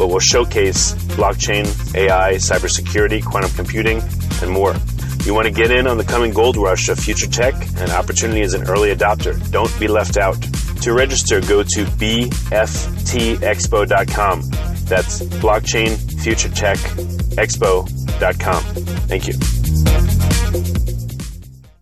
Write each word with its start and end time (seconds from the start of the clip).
but 0.00 0.08
will 0.08 0.18
showcase 0.18 0.94
blockchain, 1.14 1.66
AI, 1.94 2.32
cybersecurity, 2.36 3.22
quantum 3.22 3.50
computing, 3.50 4.02
and 4.40 4.50
more. 4.50 4.74
You 5.24 5.34
want 5.34 5.46
to 5.46 5.52
get 5.52 5.70
in 5.70 5.86
on 5.86 5.98
the 5.98 6.04
coming 6.04 6.32
gold 6.32 6.56
rush 6.56 6.88
of 6.88 6.98
future 6.98 7.26
tech 7.26 7.52
and 7.76 7.90
opportunity 7.90 8.40
as 8.40 8.54
an 8.54 8.66
early 8.66 8.96
adopter. 8.96 9.38
Don't 9.50 9.70
be 9.78 9.88
left 9.88 10.16
out. 10.16 10.40
To 10.80 10.94
register, 10.94 11.42
go 11.42 11.62
to 11.62 11.84
bftexpo.com. 11.84 12.50
That's 14.86 15.20
blockchain 15.20 16.22
future 16.22 16.48
tech 16.48 16.78
expo.com. 17.36 18.62
Thank 19.06 19.28
you. 19.28 19.34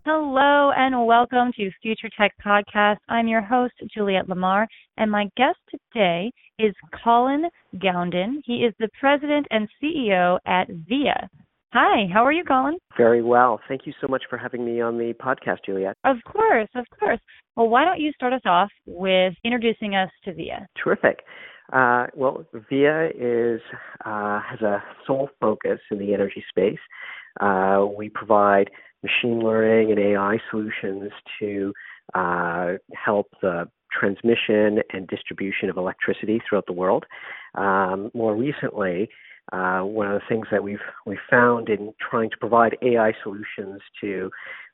Hello 0.05 0.73
and 0.77 1.07
welcome 1.07 1.53
to 1.57 1.71
Future 1.81 2.09
Tech 2.19 2.33
Podcast. 2.45 2.97
I'm 3.09 3.29
your 3.29 3.43
host, 3.43 3.75
Juliette 3.95 4.29
Lamar, 4.29 4.67
and 4.97 5.09
my 5.09 5.29
guest 5.37 5.61
today 5.71 6.33
is 6.59 6.75
Colin 7.05 7.45
Gounden. 7.77 8.43
He 8.45 8.65
is 8.65 8.75
the 8.79 8.89
president 9.01 9.47
and 9.51 9.69
CEO 9.83 10.39
at 10.47 10.69
VIA. 10.69 11.29
Hi, 11.73 12.07
how 12.13 12.25
are 12.25 12.33
you, 12.33 12.45
Colin? 12.45 12.79
Very 12.97 13.23
well. 13.23 13.61
Thank 13.69 13.83
you 13.87 13.93
so 14.01 14.09
much 14.09 14.23
for 14.31 14.39
having 14.39 14.65
me 14.65 14.81
on 14.81 14.97
the 14.97 15.13
podcast, 15.15 15.59
Juliette. 15.67 15.97
Of 16.05 16.17
course, 16.25 16.69
of 16.75 16.87
course. 16.99 17.21
Well, 17.57 17.69
why 17.69 17.85
don't 17.85 18.01
you 18.01 18.11
start 18.13 18.33
us 18.33 18.41
off 18.47 18.71
with 18.87 19.35
introducing 19.45 19.95
us 19.95 20.11
to 20.25 20.33
VIA? 20.33 20.67
Terrific. 20.83 21.21
Uh, 21.73 22.07
well, 22.15 22.47
VIA 22.71 23.11
is 23.15 23.61
uh, 24.05 24.41
has 24.41 24.63
a 24.63 24.83
sole 25.07 25.29
focus 25.41 25.79
in 25.91 25.99
the 25.99 26.15
energy 26.15 26.43
space. 26.49 26.79
Uh, 27.41 27.87
we 27.97 28.09
provide 28.09 28.71
machine 29.03 29.41
learning 29.41 29.91
and 29.91 29.99
AI 29.99 30.39
solutions 30.51 31.13
to 31.41 31.73
uh, 32.15 32.73
help 32.95 33.29
the 33.43 33.69
transmission 33.91 34.81
and 34.93 35.07
distribution 35.09 35.71
of 35.71 35.77
electricity 35.77 36.41
throughout 36.47 36.67
the 36.67 36.73
world. 36.73 37.05
Um, 37.55 38.11
more 38.15 38.37
recently, 38.37 39.09
uh, 39.53 39.81
one 39.81 40.07
of 40.07 40.21
the 40.21 40.27
things 40.29 40.47
that 40.51 40.63
we've 40.63 40.79
we've 41.07 41.19
found 41.31 41.69
in 41.69 41.95
trying 42.11 42.31
to 42.31 42.37
provide 42.37 42.77
AI 42.83 43.13
solutions 43.23 43.81
to 44.01 44.31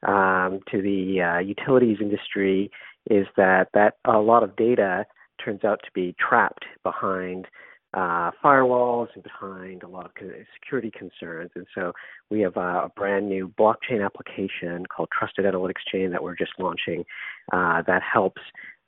um, 0.07 0.61
to 0.71 0.83
the 0.83 1.23
uh, 1.23 1.39
utilities 1.39 1.99
industry 2.01 2.71
is 3.09 3.27
that 3.37 3.69
that 3.75 3.95
a 4.05 4.19
lot 4.19 4.43
of 4.43 4.57
data 4.57 5.07
turns 5.45 5.63
out 5.65 5.81
to 5.85 5.91
be 5.95 6.15
trapped 6.19 6.65
behind 6.83 7.47
uh, 7.95 8.31
firewalls 8.43 9.09
and 9.15 9.23
behind 9.23 9.83
a 9.83 9.89
lot 9.89 10.07
of 10.07 10.13
security 10.61 10.91
concerns. 10.91 11.51
And 11.55 11.67
so 11.75 11.93
we 12.31 12.41
have 12.41 12.57
a, 12.57 12.91
brand 12.97 13.29
new 13.29 13.53
blockchain 13.59 14.05
application 14.05 14.87
called 14.87 15.09
Trusted 15.17 15.45
Analytics 15.45 15.83
Chain 15.91 16.11
that 16.11 16.23
we're 16.23 16.37
just 16.37 16.53
launching 16.59 17.05
uh, 17.53 17.83
that 17.87 18.03
helps 18.03 18.43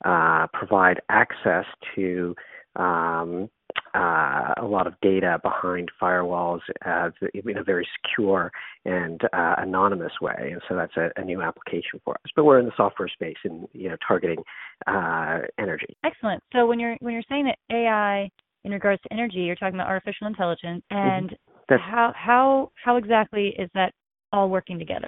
uh, 0.05 0.47
provide 0.53 1.01
access 1.09 1.65
to 1.95 2.35
um, 2.75 3.49
uh, 3.93 4.53
a 4.57 4.65
lot 4.65 4.87
of 4.87 4.93
data 5.01 5.39
behind 5.41 5.89
firewalls 6.01 6.59
uh, 6.85 7.09
in 7.33 7.57
a 7.57 7.63
very 7.63 7.87
secure 7.95 8.51
and 8.85 9.21
uh, 9.33 9.55
anonymous 9.57 10.11
way, 10.21 10.51
and 10.51 10.61
so 10.69 10.75
that's 10.75 10.95
a, 10.97 11.09
a, 11.19 11.23
new 11.23 11.41
application 11.41 11.99
for 12.05 12.13
us. 12.13 12.31
But 12.35 12.45
we're 12.45 12.59
in 12.59 12.65
the 12.65 12.71
software 12.77 13.07
space 13.07 13.37
and 13.43 13.67
you 13.73 13.89
know 13.89 13.97
targeting 14.07 14.43
uh, 14.85 15.39
energy. 15.57 15.97
Excellent. 16.05 16.43
So 16.53 16.67
when 16.67 16.79
you're 16.79 16.97
when 16.99 17.13
you're 17.13 17.23
saying 17.29 17.45
that 17.45 17.57
AI 17.75 18.29
in 18.67 18.73
regards 18.73 19.01
to 19.03 19.13
energy, 19.13 19.37
you're 19.37 19.55
talking 19.55 19.75
about 19.75 19.87
artificial 19.87 20.27
intelligence, 20.27 20.83
mm-hmm. 20.91 20.97
and 20.97 21.29
mm-hmm. 21.29 21.75
how 21.77 22.11
how 22.15 22.71
how 22.83 22.97
exactly 22.97 23.55
is 23.57 23.69
that 23.73 23.93
all 24.33 24.49
working 24.49 24.77
together? 24.77 25.07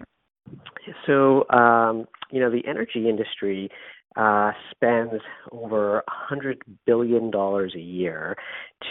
So 1.05 1.47
um, 1.49 2.05
you 2.31 2.39
know 2.39 2.49
the 2.49 2.65
energy 2.65 3.09
industry 3.09 3.69
uh, 4.15 4.51
spends 4.71 5.21
over 5.51 6.03
hundred 6.07 6.61
billion 6.85 7.29
dollars 7.29 7.73
a 7.75 7.81
year 7.81 8.37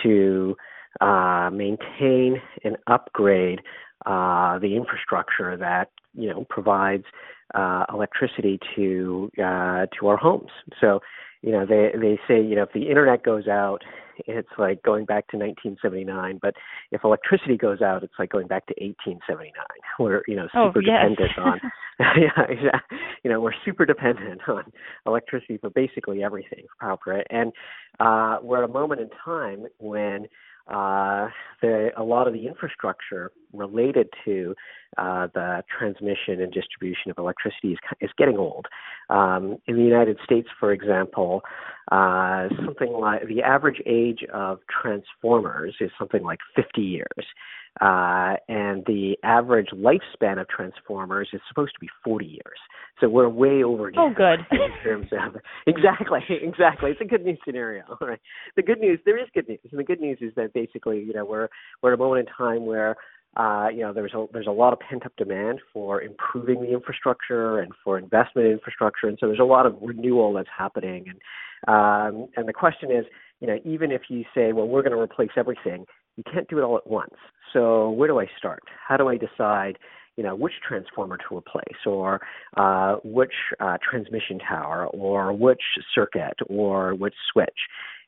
to 0.03 0.55
uh, 1.01 1.49
maintain 1.51 2.37
and 2.63 2.77
upgrade 2.87 3.61
uh, 4.05 4.59
the 4.59 4.77
infrastructure 4.77 5.57
that 5.57 5.89
you 6.13 6.29
know 6.29 6.47
provides 6.51 7.05
uh, 7.55 7.87
electricity 7.91 8.61
to 8.77 9.31
uh, 9.39 9.87
to 9.99 10.09
our 10.09 10.19
homes. 10.19 10.51
So 10.79 11.01
you 11.43 11.53
know 11.53 11.67
they 11.67 11.91
they 11.99 12.19
say 12.29 12.41
you 12.43 12.57
know 12.57 12.63
if 12.63 12.73
the 12.73 12.89
internet 12.89 13.23
goes 13.23 13.49
out 13.49 13.83
it's 14.27 14.49
like 14.59 14.83
going 14.83 15.05
back 15.05 15.29
to 15.29 15.37
1979. 15.37 16.39
But 16.41 16.55
if 16.91 17.05
electricity 17.05 17.57
goes 17.57 17.81
out, 17.83 18.03
it's 18.03 18.15
like 18.19 18.31
going 18.31 18.49
back 18.49 18.67
to 18.67 18.75
1879. 18.81 19.53
We're 19.99 20.23
you 20.27 20.37
know 20.37 20.49
oh, 20.55 20.69
super 20.69 20.81
oh, 20.81 20.83
yes. 20.85 21.11
dependent 21.11 21.39
on 21.39 21.61
yeah 22.17 22.45
exactly. 22.49 22.99
You 23.23 23.31
know 23.31 23.41
we're 23.41 23.53
super 23.65 23.85
dependent 23.85 24.41
on 24.49 24.65
electricity 25.07 25.59
for 25.59 25.71
basically 25.71 26.23
everything 26.23 26.65
for 26.79 26.97
power 26.97 27.25
and 27.31 27.53
uh, 28.01 28.39
we're 28.43 28.63
at 28.63 28.69
a 28.69 28.73
moment 28.73 29.01
in 29.01 29.11
time 29.25 29.67
when 29.79 30.27
uh, 30.69 31.29
the, 31.63 31.91
a 31.97 32.03
lot 32.03 32.27
of 32.27 32.35
the 32.35 32.47
infrastructure 32.47 33.33
related 33.53 34.09
to 34.25 34.55
uh, 34.97 35.29
the 35.35 35.63
transmission 35.79 36.41
and 36.41 36.53
distribution 36.53 37.11
of 37.11 37.19
electricity 37.19 37.73
is, 37.73 37.79
is 38.01 38.11
getting 38.19 38.37
old. 38.37 38.67
Um, 39.11 39.57
in 39.67 39.77
the 39.77 39.83
United 39.83 40.19
States, 40.25 40.49
for 40.59 40.73
example, 40.73 41.43
uh, 41.91 42.49
something 42.65 42.93
like 42.93 43.27
the 43.27 43.43
average 43.43 43.81
age 43.87 44.25
of 44.33 44.59
transformers 44.83 45.75
is 45.81 45.91
something 45.99 46.23
like 46.23 46.41
50 46.55 46.81
years. 46.81 47.27
Uh, 47.81 48.35
and 48.49 48.85
the 48.87 49.17
average 49.23 49.69
lifespan 49.73 50.41
of 50.41 50.49
transformers 50.49 51.29
is 51.33 51.41
supposed 51.49 51.73
to 51.75 51.81
be 51.81 51.89
40 52.05 52.27
years. 52.27 52.59
So 53.01 53.09
we're 53.09 53.29
way 53.29 53.63
over. 53.63 53.93
Oh, 53.97 54.11
good. 54.15 54.41
in 54.51 54.71
terms 54.83 55.09
of 55.13 55.41
exactly, 55.67 56.21
exactly. 56.43 56.91
It's 56.91 57.01
a 57.01 57.05
good 57.05 57.25
news 57.25 57.39
scenario. 57.45 57.85
Right. 58.01 58.21
The 58.57 58.63
good 58.63 58.79
news, 58.79 59.01
there 59.05 59.19
is 59.21 59.29
good 59.35 59.49
news, 59.49 59.59
and 59.71 59.79
the 59.79 59.85
good 59.85 60.01
news 60.01 60.19
is 60.21 60.33
that 60.37 60.55
basically, 60.55 61.01
you 61.01 61.13
know, 61.13 61.25
we're 61.25 61.49
we're 61.83 61.93
at 61.93 61.99
a 61.99 62.03
moment 62.03 62.27
in 62.27 62.35
time 62.35 62.65
where 62.65 62.97
uh, 63.37 63.69
you 63.73 63.81
know, 63.81 63.93
there's 63.93 64.15
a 64.15 64.27
there's 64.33 64.47
a 64.47 64.53
lot 64.53 64.73
of 64.73 64.81
pent 64.81 65.05
up 65.07 65.13
demand 65.17 65.61
for 65.73 66.03
improving 66.03 66.61
the 66.61 66.73
infrastructure 66.73 67.61
and 67.61 67.73
for 67.85 67.99
investment 67.99 68.47
in 68.47 68.53
infrastructure, 68.55 69.07
and 69.07 69.17
so 69.21 69.27
there's 69.27 69.39
a 69.39 69.45
lot 69.45 69.67
of 69.67 69.77
renewal 69.81 70.33
that's 70.33 70.49
happening. 70.57 71.05
And 71.09 71.19
um, 71.69 72.29
and 72.37 72.49
the 72.49 72.53
question 72.53 72.91
is, 72.91 73.05
you 73.41 73.47
know, 73.47 73.59
even 73.65 73.93
if 73.93 74.03
you 74.09 74.25
say, 74.35 74.53
well, 74.53 74.67
we're 74.67 74.83
going 74.83 74.97
to 74.97 75.01
replace 75.01 75.31
everything, 75.37 75.85
you 76.19 76.25
can't 76.31 76.49
do 76.49 76.59
it 76.59 76.63
all 76.63 76.77
at 76.77 76.87
once. 76.87 77.15
So 77.53 77.91
where 77.91 78.09
do 78.09 78.19
I 78.19 78.27
start? 78.37 78.65
How 78.87 78.99
do 78.99 79.09
I 79.09 79.17
decide? 79.17 79.79
You 80.17 80.25
know 80.25 80.35
which 80.35 80.55
transformer 80.67 81.17
to 81.17 81.37
replace, 81.37 81.87
or 81.87 82.21
uh, 82.57 82.97
which 83.05 83.35
uh, 83.61 83.79
transmission 83.89 84.41
tower, 84.41 84.89
or 84.89 85.33
which 85.33 85.63
circuit, 85.95 86.35
or 86.49 86.93
which 86.97 87.15
switch, 87.33 87.61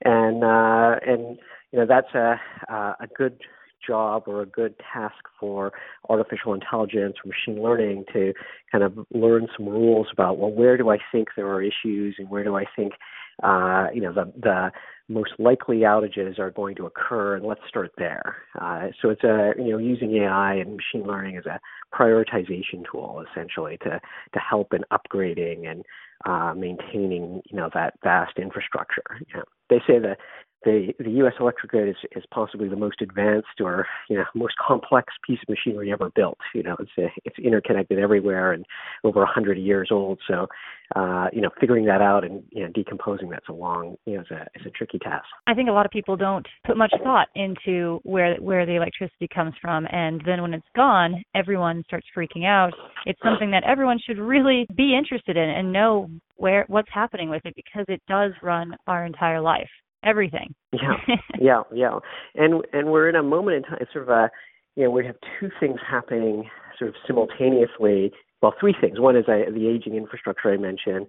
and 0.04 0.42
uh, 0.42 0.96
and 1.06 1.38
you 1.70 1.78
know 1.78 1.86
that's 1.86 2.12
a 2.14 2.40
a 2.68 3.06
good 3.16 3.38
job 3.86 4.24
or 4.26 4.42
a 4.42 4.46
good 4.46 4.74
task 4.92 5.24
for 5.38 5.72
artificial 6.08 6.52
intelligence 6.52 7.14
or 7.24 7.28
machine 7.28 7.62
learning 7.62 8.04
to 8.12 8.32
kind 8.70 8.84
of 8.84 9.06
learn 9.14 9.46
some 9.56 9.66
rules 9.66 10.08
about 10.12 10.36
well 10.36 10.50
where 10.50 10.76
do 10.76 10.90
I 10.90 10.98
think 11.10 11.28
there 11.36 11.48
are 11.48 11.62
issues 11.62 12.16
and 12.18 12.28
where 12.28 12.44
do 12.44 12.56
I 12.56 12.64
think 12.76 12.94
uh, 13.42 13.88
you 13.92 14.00
know 14.00 14.12
the 14.12 14.32
the 14.40 14.70
most 15.08 15.32
likely 15.38 15.78
outages 15.78 16.38
are 16.38 16.52
going 16.52 16.76
to 16.76 16.86
occur 16.86 17.34
and 17.34 17.44
let's 17.44 17.60
start 17.68 17.90
there. 17.98 18.36
Uh, 18.60 18.88
so 19.02 19.10
it's 19.10 19.24
a 19.24 19.52
you 19.58 19.70
know 19.70 19.78
using 19.78 20.16
AI 20.16 20.54
and 20.54 20.76
machine 20.76 21.06
learning 21.06 21.36
as 21.36 21.46
a 21.46 21.60
prioritization 21.94 22.84
tool 22.90 23.24
essentially 23.30 23.76
to 23.78 24.00
to 24.32 24.38
help 24.38 24.72
in 24.72 24.82
upgrading 24.92 25.70
and 25.70 25.84
uh, 26.26 26.54
maintaining 26.54 27.42
you 27.50 27.56
know 27.56 27.68
that 27.74 27.94
vast 28.02 28.38
infrastructure. 28.38 29.02
Know, 29.34 29.42
they 29.70 29.78
say 29.86 29.98
that 29.98 30.18
the 30.64 30.92
the 30.98 31.10
U.S. 31.10 31.32
electric 31.40 31.70
grid 31.70 31.88
is, 31.88 31.96
is 32.14 32.24
possibly 32.32 32.68
the 32.68 32.76
most 32.76 33.00
advanced 33.00 33.60
or 33.60 33.86
you 34.08 34.16
know 34.16 34.24
most 34.34 34.54
complex 34.64 35.12
piece 35.26 35.38
of 35.42 35.48
machinery 35.48 35.90
ever 35.92 36.10
built. 36.14 36.38
You 36.54 36.62
know, 36.62 36.76
it's 36.78 36.90
a, 36.98 37.06
it's 37.24 37.38
interconnected 37.38 37.98
everywhere 37.98 38.52
and 38.52 38.66
over 39.04 39.22
a 39.22 39.26
hundred 39.26 39.58
years 39.58 39.88
old. 39.90 40.20
So, 40.28 40.46
uh, 40.94 41.28
you 41.32 41.40
know, 41.40 41.50
figuring 41.58 41.86
that 41.86 42.02
out 42.02 42.24
and 42.24 42.42
you 42.50 42.62
know 42.62 42.70
decomposing 42.72 43.30
that's 43.30 43.48
a 43.48 43.52
long 43.52 43.96
you 44.04 44.14
know 44.14 44.20
it's 44.20 44.30
a 44.30 44.46
it's 44.54 44.66
a 44.66 44.70
tricky 44.70 44.98
task. 44.98 45.24
I 45.46 45.54
think 45.54 45.68
a 45.68 45.72
lot 45.72 45.86
of 45.86 45.92
people 45.92 46.16
don't 46.16 46.46
put 46.66 46.76
much 46.76 46.92
thought 47.02 47.28
into 47.34 48.00
where 48.02 48.36
where 48.36 48.66
the 48.66 48.76
electricity 48.76 49.28
comes 49.34 49.54
from, 49.62 49.86
and 49.90 50.20
then 50.26 50.42
when 50.42 50.52
it's 50.52 50.66
gone, 50.76 51.22
everyone 51.34 51.84
starts 51.86 52.06
freaking 52.16 52.44
out. 52.44 52.72
It's 53.06 53.20
something 53.24 53.50
that 53.52 53.64
everyone 53.64 53.98
should 54.04 54.18
really 54.18 54.66
be 54.76 54.94
interested 54.96 55.36
in 55.38 55.48
and 55.48 55.72
know 55.72 56.10
where 56.40 56.64
what's 56.68 56.90
happening 56.92 57.30
with 57.30 57.44
it 57.44 57.54
because 57.54 57.84
it 57.88 58.02
does 58.08 58.32
run 58.42 58.74
our 58.86 59.04
entire 59.04 59.40
life 59.40 59.68
everything. 60.04 60.54
yeah, 60.72 60.96
yeah, 61.40 61.62
yeah. 61.72 61.98
And 62.34 62.64
and 62.72 62.90
we're 62.90 63.08
in 63.08 63.16
a 63.16 63.22
moment 63.22 63.58
in 63.58 63.62
time, 63.64 63.78
sort 63.92 64.04
of 64.04 64.08
a, 64.08 64.30
you 64.76 64.84
know, 64.84 64.90
we 64.90 65.04
have 65.06 65.16
two 65.38 65.50
things 65.58 65.78
happening 65.88 66.48
sort 66.78 66.90
of 66.90 66.94
simultaneously. 67.06 68.12
Well, 68.42 68.54
three 68.58 68.74
things. 68.80 68.98
One 68.98 69.16
is 69.16 69.24
uh, 69.28 69.50
the 69.52 69.68
aging 69.68 69.94
infrastructure 69.94 70.52
I 70.52 70.56
mentioned. 70.56 71.06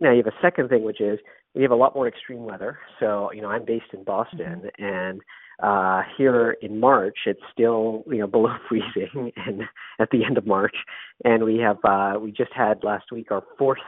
Now 0.00 0.10
you 0.10 0.18
have 0.18 0.26
a 0.26 0.42
second 0.42 0.68
thing, 0.68 0.84
which 0.84 1.00
is 1.00 1.18
we 1.54 1.62
have 1.62 1.70
a 1.70 1.76
lot 1.76 1.94
more 1.94 2.08
extreme 2.08 2.44
weather. 2.44 2.78
So 3.00 3.30
you 3.32 3.40
know, 3.40 3.48
I'm 3.48 3.64
based 3.64 3.92
in 3.92 4.04
Boston, 4.04 4.62
mm-hmm. 4.64 4.84
and 4.84 5.20
uh, 5.62 6.02
here 6.18 6.56
in 6.60 6.80
March, 6.80 7.16
it's 7.26 7.40
still 7.52 8.04
you 8.10 8.18
know 8.18 8.26
below 8.36 8.54
freezing, 8.68 9.32
and 9.36 9.62
at 9.98 10.10
the 10.10 10.24
end 10.24 10.36
of 10.36 10.46
March, 10.46 10.76
and 11.24 11.44
we 11.44 11.58
have 11.58 11.78
uh, 11.84 12.18
we 12.20 12.32
just 12.32 12.52
had 12.54 12.84
last 12.84 13.06
week 13.12 13.30
our 13.30 13.42
fourth 13.58 13.78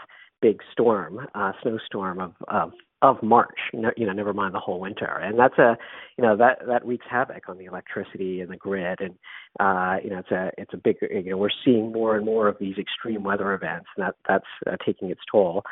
big 0.46 0.60
storm, 0.72 1.26
uh, 1.34 1.52
snowstorm 1.62 2.20
of, 2.20 2.32
of 2.48 2.72
of 3.02 3.22
March. 3.22 3.58
You 3.72 3.80
know, 3.80 3.90
you 3.96 4.06
know, 4.06 4.12
never 4.12 4.32
mind 4.32 4.54
the 4.54 4.60
whole 4.60 4.80
winter, 4.80 5.18
and 5.22 5.38
that's 5.38 5.58
a, 5.58 5.76
you 6.16 6.22
know, 6.24 6.36
that 6.36 6.58
that 6.66 6.86
wreaks 6.86 7.06
havoc 7.10 7.48
on 7.48 7.58
the 7.58 7.64
electricity 7.64 8.40
and 8.40 8.50
the 8.50 8.56
grid, 8.56 9.00
and 9.00 9.14
uh, 9.58 9.96
you 10.02 10.10
know, 10.10 10.18
it's 10.18 10.30
a 10.30 10.50
it's 10.56 10.72
a 10.72 10.76
big, 10.76 10.96
you 11.02 11.30
know, 11.30 11.36
we're 11.36 11.48
seeing 11.64 11.92
more 11.92 12.16
and 12.16 12.24
more 12.24 12.46
of 12.46 12.56
these 12.60 12.78
extreme 12.78 13.24
weather 13.24 13.52
events, 13.54 13.86
and 13.96 14.06
that 14.06 14.14
that's 14.28 14.44
uh, 14.66 14.76
taking 14.84 15.10
its 15.10 15.20
toll. 15.30 15.62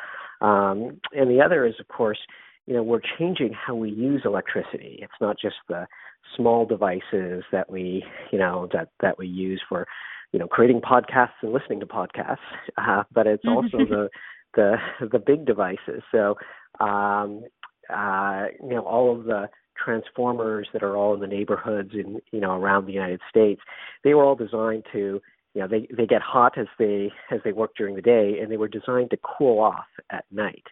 Um, 0.41 0.99
and 1.13 1.29
the 1.29 1.41
other 1.43 1.65
is, 1.65 1.75
of 1.79 1.87
course, 1.87 2.19
you 2.67 2.73
know, 2.73 2.83
we're 2.83 3.01
changing 3.17 3.53
how 3.53 3.75
we 3.75 3.89
use 3.89 4.23
electricity. 4.25 4.99
It's 5.01 5.21
not 5.21 5.37
just 5.39 5.55
the 5.69 5.87
small 6.35 6.65
devices 6.65 7.43
that 7.51 7.71
we, 7.71 8.03
you 8.31 8.39
know, 8.39 8.67
that 8.73 8.89
that 9.01 9.17
we 9.17 9.27
use 9.27 9.61
for, 9.69 9.87
you 10.33 10.39
know, 10.39 10.47
creating 10.47 10.81
podcasts 10.81 11.39
and 11.41 11.53
listening 11.53 11.79
to 11.79 11.85
podcasts, 11.85 12.37
uh, 12.77 13.03
but 13.13 13.25
it's 13.25 13.45
also 13.47 13.77
the 13.77 14.09
the 14.55 14.75
the 15.11 15.19
big 15.19 15.45
devices. 15.45 16.03
So 16.11 16.35
um, 16.79 17.43
uh, 17.89 18.45
you 18.61 18.75
know 18.75 18.85
all 18.85 19.17
of 19.17 19.25
the 19.25 19.49
transformers 19.83 20.67
that 20.73 20.83
are 20.83 20.95
all 20.95 21.13
in 21.13 21.19
the 21.19 21.27
neighborhoods 21.27 21.91
in 21.93 22.19
you 22.31 22.39
know 22.39 22.51
around 22.51 22.85
the 22.85 22.93
United 22.93 23.21
States, 23.29 23.61
they 24.03 24.13
were 24.13 24.23
all 24.23 24.35
designed 24.35 24.85
to 24.91 25.21
you 25.53 25.61
know 25.61 25.67
they 25.67 25.87
they 25.95 26.05
get 26.05 26.21
hot 26.21 26.57
as 26.57 26.67
they 26.79 27.11
as 27.31 27.39
they 27.43 27.51
work 27.51 27.71
during 27.77 27.95
the 27.95 28.01
day, 28.01 28.39
and 28.41 28.51
they 28.51 28.57
were 28.57 28.67
designed 28.67 29.09
to 29.11 29.17
cool 29.37 29.59
off 29.59 29.85
at 30.11 30.25
night. 30.31 30.65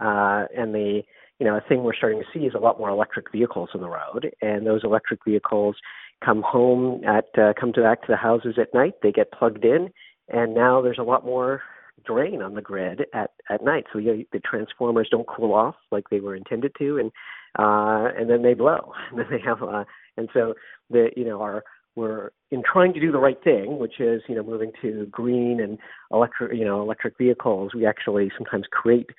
Uh, 0.00 0.46
and 0.56 0.74
the 0.74 1.02
you 1.38 1.46
know 1.46 1.56
a 1.56 1.60
thing 1.68 1.82
we're 1.82 1.94
starting 1.94 2.20
to 2.20 2.38
see 2.38 2.46
is 2.46 2.54
a 2.54 2.60
lot 2.60 2.78
more 2.78 2.90
electric 2.90 3.30
vehicles 3.30 3.70
on 3.74 3.80
the 3.80 3.88
road, 3.88 4.30
and 4.42 4.66
those 4.66 4.82
electric 4.84 5.20
vehicles 5.24 5.76
come 6.24 6.42
home 6.42 7.02
at 7.04 7.26
uh, 7.38 7.52
come 7.58 7.72
to 7.72 7.82
back 7.82 8.00
to 8.02 8.08
the 8.08 8.16
houses 8.16 8.56
at 8.60 8.72
night. 8.74 8.94
They 9.02 9.12
get 9.12 9.32
plugged 9.32 9.64
in, 9.64 9.90
and 10.28 10.54
now 10.54 10.80
there's 10.80 10.98
a 10.98 11.04
lot 11.04 11.24
more 11.24 11.62
drain 12.04 12.42
on 12.42 12.54
the 12.54 12.62
grid 12.62 13.06
at 13.12 13.30
at 13.48 13.62
night. 13.64 13.84
So 13.92 13.98
you, 13.98 14.24
the 14.32 14.40
transformers 14.40 15.08
don't 15.10 15.26
cool 15.28 15.54
off 15.54 15.76
like 15.90 16.08
they 16.10 16.20
were 16.20 16.36
intended 16.36 16.72
to, 16.78 16.98
and 16.98 17.10
uh, 17.58 18.10
and 18.18 18.28
then 18.28 18.42
they 18.42 18.54
blow, 18.54 18.92
and 19.10 19.18
then 19.18 19.26
they 19.30 19.40
have 19.40 19.62
uh, 19.62 19.84
and 20.16 20.28
so 20.32 20.54
the 20.90 21.10
you 21.16 21.24
know 21.24 21.40
our 21.40 21.64
we're 21.96 22.30
in 22.50 22.62
trying 22.70 22.92
to 22.92 23.00
do 23.00 23.12
the 23.12 23.18
right 23.18 23.42
thing, 23.44 23.78
which 23.78 24.00
is 24.00 24.22
you 24.28 24.34
know 24.34 24.42
moving 24.42 24.72
to 24.82 25.06
green 25.10 25.60
and 25.60 25.78
electric 26.12 26.56
you 26.56 26.64
know 26.64 26.82
electric 26.82 27.16
vehicles. 27.18 27.72
We 27.74 27.86
actually 27.86 28.30
sometimes 28.36 28.66
create 28.70 29.10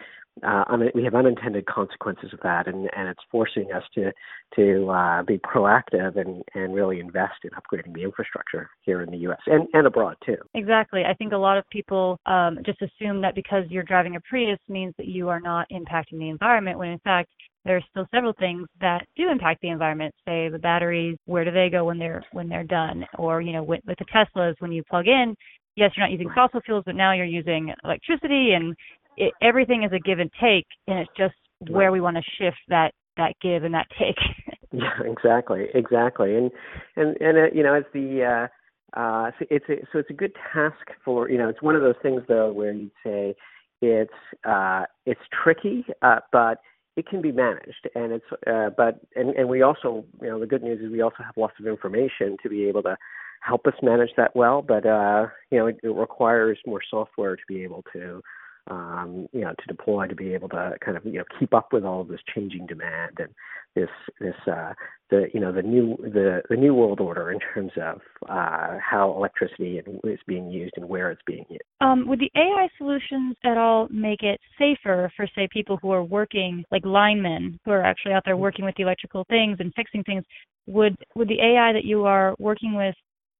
uh, 0.43 0.65
un- 0.69 0.91
we 0.93 1.03
have 1.03 1.15
unintended 1.15 1.65
consequences 1.65 2.31
of 2.33 2.39
that, 2.43 2.67
and, 2.67 2.89
and 2.95 3.07
it's 3.07 3.21
forcing 3.31 3.71
us 3.71 3.83
to 3.93 4.11
to 4.55 4.89
uh, 4.89 5.23
be 5.23 5.37
proactive 5.39 6.17
and, 6.17 6.43
and 6.53 6.73
really 6.73 6.99
invest 6.99 7.33
in 7.43 7.49
upgrading 7.51 7.93
the 7.93 8.03
infrastructure 8.03 8.69
here 8.81 9.01
in 9.01 9.11
the 9.11 9.17
U.S. 9.17 9.39
and, 9.47 9.67
and 9.73 9.87
abroad 9.87 10.15
too. 10.25 10.37
Exactly. 10.53 11.03
I 11.03 11.13
think 11.13 11.33
a 11.33 11.37
lot 11.37 11.57
of 11.57 11.67
people 11.69 12.19
um, 12.25 12.59
just 12.65 12.81
assume 12.81 13.21
that 13.21 13.35
because 13.35 13.63
you're 13.69 13.83
driving 13.83 14.15
a 14.15 14.21
Prius 14.21 14.59
means 14.69 14.93
that 14.97 15.07
you 15.07 15.29
are 15.29 15.39
not 15.39 15.67
impacting 15.71 16.19
the 16.19 16.29
environment, 16.29 16.77
when 16.77 16.89
in 16.89 16.99
fact 16.99 17.29
there 17.65 17.77
are 17.77 17.83
still 17.89 18.07
several 18.13 18.33
things 18.33 18.67
that 18.79 19.05
do 19.17 19.29
impact 19.29 19.61
the 19.61 19.69
environment. 19.69 20.13
Say 20.25 20.49
the 20.49 20.59
batteries, 20.59 21.17
where 21.25 21.43
do 21.43 21.51
they 21.51 21.69
go 21.69 21.85
when 21.85 21.97
they're 21.97 22.23
when 22.31 22.47
they're 22.47 22.63
done? 22.63 23.05
Or 23.17 23.41
you 23.41 23.53
know, 23.53 23.63
with, 23.63 23.81
with 23.87 23.97
the 23.97 24.05
Teslas, 24.05 24.55
when 24.59 24.71
you 24.71 24.83
plug 24.83 25.07
in, 25.07 25.35
yes, 25.75 25.91
you're 25.95 26.05
not 26.05 26.11
using 26.11 26.29
fossil 26.33 26.61
fuels, 26.61 26.83
but 26.85 26.95
now 26.95 27.13
you're 27.13 27.25
using 27.25 27.73
electricity, 27.83 28.51
and 28.51 28.75
it, 29.17 29.33
everything 29.41 29.83
is 29.83 29.91
a 29.91 29.99
give 29.99 30.19
and 30.19 30.31
take, 30.41 30.67
and 30.87 30.99
it's 30.99 31.11
just 31.17 31.35
where 31.69 31.91
we 31.91 32.01
want 32.01 32.17
to 32.17 32.23
shift 32.37 32.57
that 32.69 32.91
that 33.17 33.33
give 33.41 33.63
and 33.63 33.73
that 33.73 33.87
take. 33.97 34.17
yeah, 34.71 34.99
exactly, 35.03 35.65
exactly, 35.73 36.35
and 36.35 36.51
and 36.95 37.17
and 37.21 37.37
uh, 37.37 37.53
you 37.53 37.63
know, 37.63 37.73
it's 37.73 37.87
the 37.93 38.47
uh, 38.95 38.99
uh, 38.99 39.31
so 39.39 39.45
it's 39.49 39.65
a, 39.69 39.75
so 39.91 39.99
it's 39.99 40.09
a 40.09 40.13
good 40.13 40.33
task 40.53 40.87
for 41.03 41.29
you 41.29 41.37
know, 41.37 41.49
it's 41.49 41.61
one 41.61 41.75
of 41.75 41.81
those 41.81 41.95
things 42.01 42.21
though 42.27 42.51
where 42.51 42.73
you'd 42.73 42.91
say 43.03 43.35
it's 43.81 44.11
uh, 44.47 44.83
it's 45.05 45.21
tricky, 45.43 45.85
uh, 46.01 46.19
but 46.31 46.59
it 46.95 47.07
can 47.07 47.21
be 47.21 47.31
managed 47.31 47.89
and 47.93 48.13
it's 48.13 48.25
uh, 48.47 48.69
but 48.75 49.01
and, 49.15 49.35
and 49.35 49.49
we 49.49 49.61
also 49.61 50.05
you 50.21 50.27
know 50.27 50.39
the 50.39 50.47
good 50.47 50.63
news 50.63 50.79
is 50.81 50.91
we 50.91 51.01
also 51.01 51.23
have 51.23 51.35
lots 51.37 51.53
of 51.59 51.67
information 51.67 52.37
to 52.41 52.49
be 52.49 52.65
able 52.65 52.81
to 52.81 52.95
help 53.41 53.67
us 53.67 53.73
manage 53.83 54.09
that 54.17 54.35
well 54.35 54.61
but 54.61 54.85
uh 54.85 55.27
you 55.51 55.57
know 55.57 55.67
it, 55.67 55.77
it 55.83 55.89
requires 55.89 56.57
more 56.65 56.79
software 56.89 57.35
to 57.35 57.41
be 57.47 57.63
able 57.63 57.83
to 57.93 58.21
um, 58.67 59.27
you 59.31 59.41
know, 59.41 59.51
to 59.51 59.65
deploy 59.67 60.07
to 60.07 60.15
be 60.15 60.33
able 60.33 60.49
to 60.49 60.73
kind 60.83 60.97
of 60.97 61.05
you 61.05 61.19
know 61.19 61.25
keep 61.39 61.53
up 61.53 61.73
with 61.73 61.85
all 61.85 62.01
of 62.01 62.07
this 62.07 62.21
changing 62.33 62.65
demand 62.65 63.17
and 63.19 63.29
this 63.75 63.89
this 64.19 64.35
uh, 64.51 64.73
the 65.09 65.27
you 65.33 65.39
know 65.39 65.51
the 65.51 65.61
new 65.61 65.95
the 65.97 66.41
the 66.49 66.55
new 66.55 66.73
world 66.73 66.99
order 66.99 67.31
in 67.31 67.39
terms 67.39 67.71
of 67.81 68.01
uh, 68.27 68.77
how 68.79 69.13
electricity 69.15 69.81
is 70.03 70.19
being 70.27 70.49
used 70.49 70.73
and 70.77 70.87
where 70.87 71.11
it's 71.11 71.21
being 71.27 71.45
used. 71.49 71.61
Um, 71.81 72.07
would 72.07 72.19
the 72.19 72.31
AI 72.35 72.67
solutions 72.77 73.35
at 73.43 73.57
all 73.57 73.87
make 73.91 74.23
it 74.23 74.39
safer 74.57 75.11
for 75.15 75.27
say 75.35 75.47
people 75.51 75.77
who 75.81 75.91
are 75.91 76.03
working 76.03 76.63
like 76.71 76.85
linemen 76.85 77.59
who 77.65 77.71
are 77.71 77.83
actually 77.83 78.13
out 78.13 78.23
there 78.25 78.37
working 78.37 78.65
with 78.65 78.75
the 78.75 78.83
electrical 78.83 79.25
things 79.29 79.57
and 79.59 79.73
fixing 79.75 80.03
things? 80.03 80.23
Would 80.67 80.95
would 81.15 81.27
the 81.27 81.39
AI 81.39 81.73
that 81.73 81.85
you 81.85 82.05
are 82.05 82.35
working 82.39 82.75
with 82.75 82.95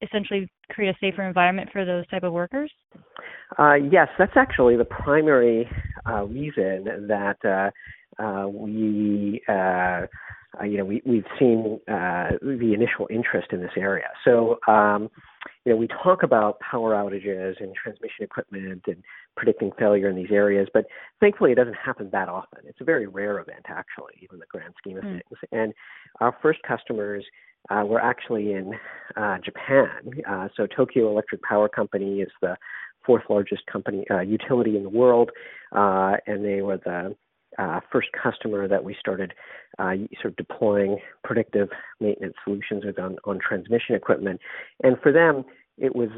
essentially 0.05 0.49
create 0.69 0.89
a 0.89 0.97
safer 0.99 1.23
environment 1.23 1.69
for 1.71 1.85
those 1.85 2.07
type 2.07 2.23
of 2.23 2.33
workers? 2.33 2.71
Uh, 3.57 3.75
yes, 3.75 4.07
that's 4.17 4.35
actually 4.35 4.75
the 4.75 4.85
primary 4.85 5.69
uh, 6.07 6.23
reason 6.25 7.07
that 7.07 7.37
uh, 7.43 8.21
uh 8.21 8.47
we, 8.47 9.41
uh, 9.49 10.05
uh, 10.59 10.63
you 10.63 10.77
know, 10.77 10.85
we, 10.85 11.01
we've 11.05 11.25
seen 11.37 11.79
the 11.87 12.71
initial 12.73 13.07
interest 13.09 13.49
in 13.51 13.61
this 13.61 13.71
area. 13.77 14.07
So, 14.23 14.57
um, 14.67 15.09
you 15.65 15.71
know, 15.71 15.77
we 15.77 15.87
talk 15.87 16.23
about 16.23 16.59
power 16.59 16.93
outages 16.93 17.55
and 17.59 17.73
transmission 17.75 18.23
equipment 18.23 18.83
and 18.87 19.03
predicting 19.35 19.71
failure 19.77 20.09
in 20.09 20.15
these 20.15 20.31
areas, 20.31 20.67
but 20.73 20.85
thankfully 21.19 21.51
it 21.51 21.55
doesn't 21.55 21.75
happen 21.75 22.09
that 22.11 22.29
often. 22.29 22.59
It's 22.65 22.79
a 22.81 22.83
very 22.85 23.07
rare 23.07 23.39
event, 23.39 23.65
actually, 23.67 24.13
even 24.21 24.35
in 24.35 24.39
the 24.39 24.45
grand 24.49 24.73
scheme 24.77 24.97
of 24.97 25.03
mm. 25.03 25.11
things. 25.13 25.39
And 25.51 25.73
our 26.21 26.35
first 26.41 26.59
customers 26.67 27.25
uh, 27.69 27.83
were 27.85 28.01
actually 28.01 28.53
in 28.53 28.73
uh, 29.15 29.37
Japan. 29.43 29.89
Uh, 30.27 30.47
so 30.55 30.67
Tokyo 30.67 31.09
Electric 31.09 31.41
Power 31.43 31.69
Company 31.69 32.21
is 32.21 32.29
the 32.41 32.57
fourth 33.05 33.23
largest 33.29 33.65
company 33.67 34.05
uh, 34.09 34.21
utility 34.21 34.75
in 34.75 34.83
the 34.83 34.89
world, 34.89 35.31
uh, 35.71 36.13
and 36.27 36.43
they 36.43 36.61
were 36.61 36.77
the 36.77 37.15
uh, 37.57 37.79
first 37.91 38.09
customer 38.11 38.67
that 38.67 38.83
we 38.83 38.95
started 38.99 39.33
sort 39.77 40.25
of 40.25 40.35
deploying 40.35 40.97
predictive 41.23 41.69
maintenance 41.99 42.35
solutions 42.43 42.83
with 42.83 42.99
on, 42.99 43.17
on 43.25 43.39
transmission 43.39 43.95
equipment. 43.95 44.39
And 44.83 44.97
for 45.01 45.11
them, 45.11 45.45
it 45.77 45.95
was 45.95 46.09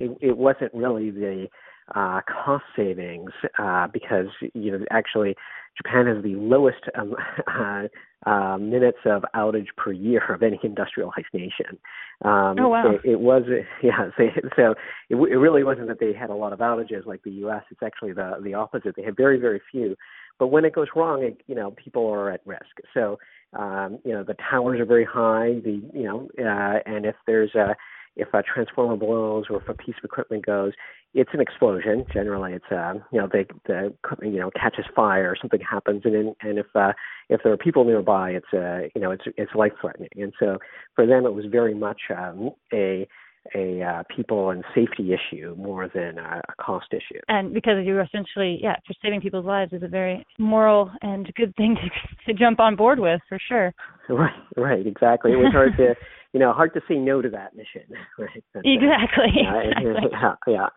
it, 0.00 0.16
it 0.20 0.36
wasn't 0.36 0.72
really 0.74 1.10
the 1.10 1.48
uh, 1.94 2.20
cost 2.26 2.64
savings 2.76 3.30
uh, 3.58 3.86
because 3.92 4.26
you 4.54 4.72
know 4.72 4.84
actually 4.90 5.34
Japan 5.76 6.06
has 6.06 6.22
the 6.22 6.34
lowest 6.34 6.84
um, 6.96 7.14
uh, 7.46 7.84
uh, 8.26 8.58
minutes 8.58 8.98
of 9.04 9.24
outage 9.34 9.68
per 9.76 9.92
year 9.92 10.22
of 10.34 10.42
any 10.42 10.58
industrialized 10.62 11.28
nation. 11.32 11.78
Um, 12.24 12.56
oh 12.58 12.68
wow! 12.68 12.92
It, 13.04 13.12
it 13.12 13.20
was 13.20 13.44
yeah. 13.82 14.10
So, 14.16 14.24
so 14.56 14.74
it, 15.08 15.14
it 15.14 15.36
really 15.36 15.62
wasn't 15.62 15.88
that 15.88 16.00
they 16.00 16.12
had 16.12 16.30
a 16.30 16.34
lot 16.34 16.52
of 16.52 16.58
outages 16.58 17.06
like 17.06 17.22
the 17.22 17.30
U.S. 17.30 17.62
It's 17.70 17.82
actually 17.82 18.12
the 18.12 18.38
the 18.42 18.54
opposite. 18.54 18.96
They 18.96 19.02
had 19.02 19.16
very 19.16 19.38
very 19.38 19.60
few. 19.70 19.96
But 20.38 20.48
when 20.48 20.64
it 20.64 20.74
goes 20.74 20.88
wrong, 20.94 21.22
it, 21.22 21.40
you 21.46 21.54
know 21.54 21.70
people 21.72 22.08
are 22.08 22.30
at 22.30 22.40
risk. 22.44 22.80
So 22.92 23.18
um, 23.52 23.98
you 24.04 24.12
know 24.12 24.24
the 24.24 24.36
towers 24.50 24.80
are 24.80 24.84
very 24.84 25.04
high. 25.04 25.60
The 25.64 25.80
you 25.94 26.04
know 26.04 26.28
uh, 26.38 26.80
and 26.86 27.06
if 27.06 27.14
there's 27.26 27.54
a 27.54 27.76
if 28.18 28.28
a 28.34 28.42
transformer 28.42 28.96
blows 28.96 29.44
or 29.48 29.62
if 29.62 29.68
a 29.68 29.74
piece 29.74 29.94
of 29.98 30.04
equipment 30.04 30.44
goes, 30.44 30.72
it's 31.14 31.30
an 31.32 31.40
explosion. 31.40 32.04
Generally, 32.12 32.54
it's 32.54 32.70
uh, 32.70 32.94
you 33.12 33.20
know 33.20 33.28
they, 33.32 33.46
the 33.66 33.94
equipment 34.04 34.34
you 34.34 34.40
know 34.40 34.50
catches 34.60 34.84
fire 34.94 35.30
or 35.30 35.36
something 35.40 35.60
happens, 35.60 36.02
and 36.04 36.14
in, 36.14 36.34
and 36.42 36.58
if 36.58 36.66
uh, 36.74 36.92
if 37.28 37.40
there 37.42 37.52
are 37.52 37.56
people 37.56 37.84
nearby, 37.84 38.30
it's 38.30 38.52
uh, 38.52 38.88
you 38.94 39.00
know 39.00 39.10
it's 39.10 39.24
it's 39.36 39.54
life 39.54 39.72
threatening. 39.80 40.10
And 40.16 40.32
so 40.38 40.58
for 40.94 41.06
them, 41.06 41.24
it 41.24 41.32
was 41.32 41.46
very 41.50 41.74
much 41.74 42.00
um, 42.14 42.50
a 42.72 43.08
a 43.54 43.82
uh, 43.82 44.02
people 44.14 44.50
and 44.50 44.64
safety 44.74 45.12
issue 45.12 45.54
more 45.56 45.88
than 45.94 46.18
a, 46.18 46.42
a 46.48 46.62
cost 46.62 46.86
issue. 46.92 47.20
And 47.28 47.54
because 47.54 47.84
you're 47.84 48.02
essentially, 48.02 48.58
yeah, 48.62 48.76
for 48.86 48.94
saving 49.02 49.20
people's 49.20 49.46
lives 49.46 49.72
is 49.72 49.82
a 49.82 49.88
very 49.88 50.26
moral 50.38 50.90
and 51.02 51.32
good 51.34 51.54
thing 51.56 51.76
to 52.26 52.32
to 52.32 52.38
jump 52.38 52.60
on 52.60 52.76
board 52.76 52.98
with 52.98 53.20
for 53.28 53.38
sure. 53.48 53.72
Right, 54.08 54.32
right, 54.56 54.86
exactly. 54.86 55.32
It 55.32 55.36
was 55.36 55.52
hard 55.52 55.76
to 55.76 55.94
you 56.38 56.44
know, 56.44 56.52
hard 56.52 56.72
to 56.72 56.80
say 56.86 56.94
no 56.94 57.20
to 57.20 57.28
that 57.30 57.56
mission, 57.56 57.82
right? 58.18 58.44
And, 58.54 58.64
exactly. 58.64 59.42
Uh, 59.44 59.90
exactly. 59.90 60.52
Yeah, 60.52 60.68